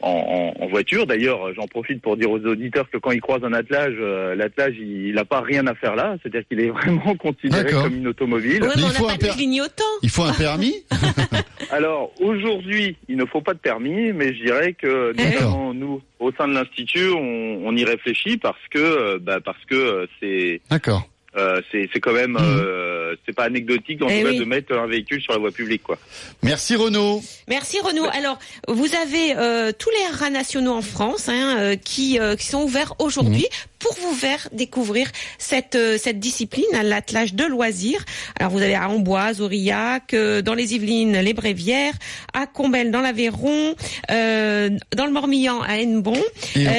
[0.00, 1.06] en, voiture.
[1.06, 4.74] D'ailleurs, j'en profite pour dire aux auditeurs que quand ils croisent un attelage, euh, l'attelage,
[4.78, 6.16] il n'a pas rien à faire là.
[6.22, 8.62] C'est-à-dire qu'il est vraiment considéré comme une automobile.
[8.62, 9.34] Ouais, mais il on faut pas de per-.
[10.02, 10.74] Il faut un permis
[11.70, 16.32] Alors aujourd'hui, il ne faut pas de permis, mais je dirais que notamment nous, au
[16.32, 20.60] sein de l'institut, on, on y réfléchit parce que euh, bah, parce que euh, c'est
[20.70, 21.08] D'accord.
[21.38, 24.38] Euh, c'est c'est quand même euh, c'est pas anecdotique en Eh tout cas oui.
[24.38, 25.98] de mettre un véhicule sur la voie publique quoi.
[26.42, 27.22] Merci Renaud.
[27.48, 28.06] Merci Renaud.
[28.12, 32.46] Alors, vous avez euh, tous les haras nationaux en France hein, euh, qui, euh, qui
[32.46, 33.46] sont ouverts aujourd'hui
[33.78, 35.08] pour vous faire découvrir
[35.38, 38.04] cette, euh, cette discipline, hein, l'attelage de loisirs.
[38.38, 41.94] Alors, vous avez à Amboise, Aurillac, euh, dans les Yvelines, les Brévières,
[42.34, 43.74] à Combel, dans l'Aveyron,
[44.10, 46.20] euh, dans le Morbihan, à Hennebon,
[46.56, 46.70] Et, euh,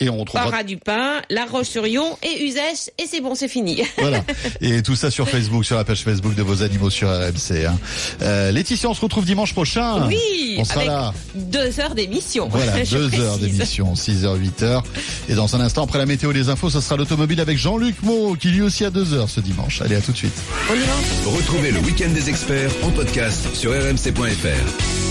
[0.00, 2.90] et on retrouvera Paras du Pin, La Roche-sur-Yon et Uzès.
[2.98, 3.82] Et c'est bon, c'est fini.
[3.98, 4.24] Voilà.
[4.62, 7.66] Et tout ça sur Facebook, sur la page Facebook de vos animaux sur RMC.
[7.66, 7.78] Hein.
[8.22, 10.06] Euh, Laetitia, on se retrouve dimanche prochain.
[10.06, 11.14] Oui, On sera avec là.
[11.34, 12.48] deux heures d'émission.
[12.50, 14.82] Voilà, je deux heures d'émission, 6h, 8h.
[15.28, 18.02] Et dans un instant, après la météo et les infos, ce sera l'automobile avec Jean-Luc
[18.02, 19.82] Mo, qui lui aussi a deux heures ce dimanche.
[19.82, 20.32] Allez, à tout de suite.
[20.70, 25.09] On y va Retrouvez le week-end des experts en podcast sur rmc.fr.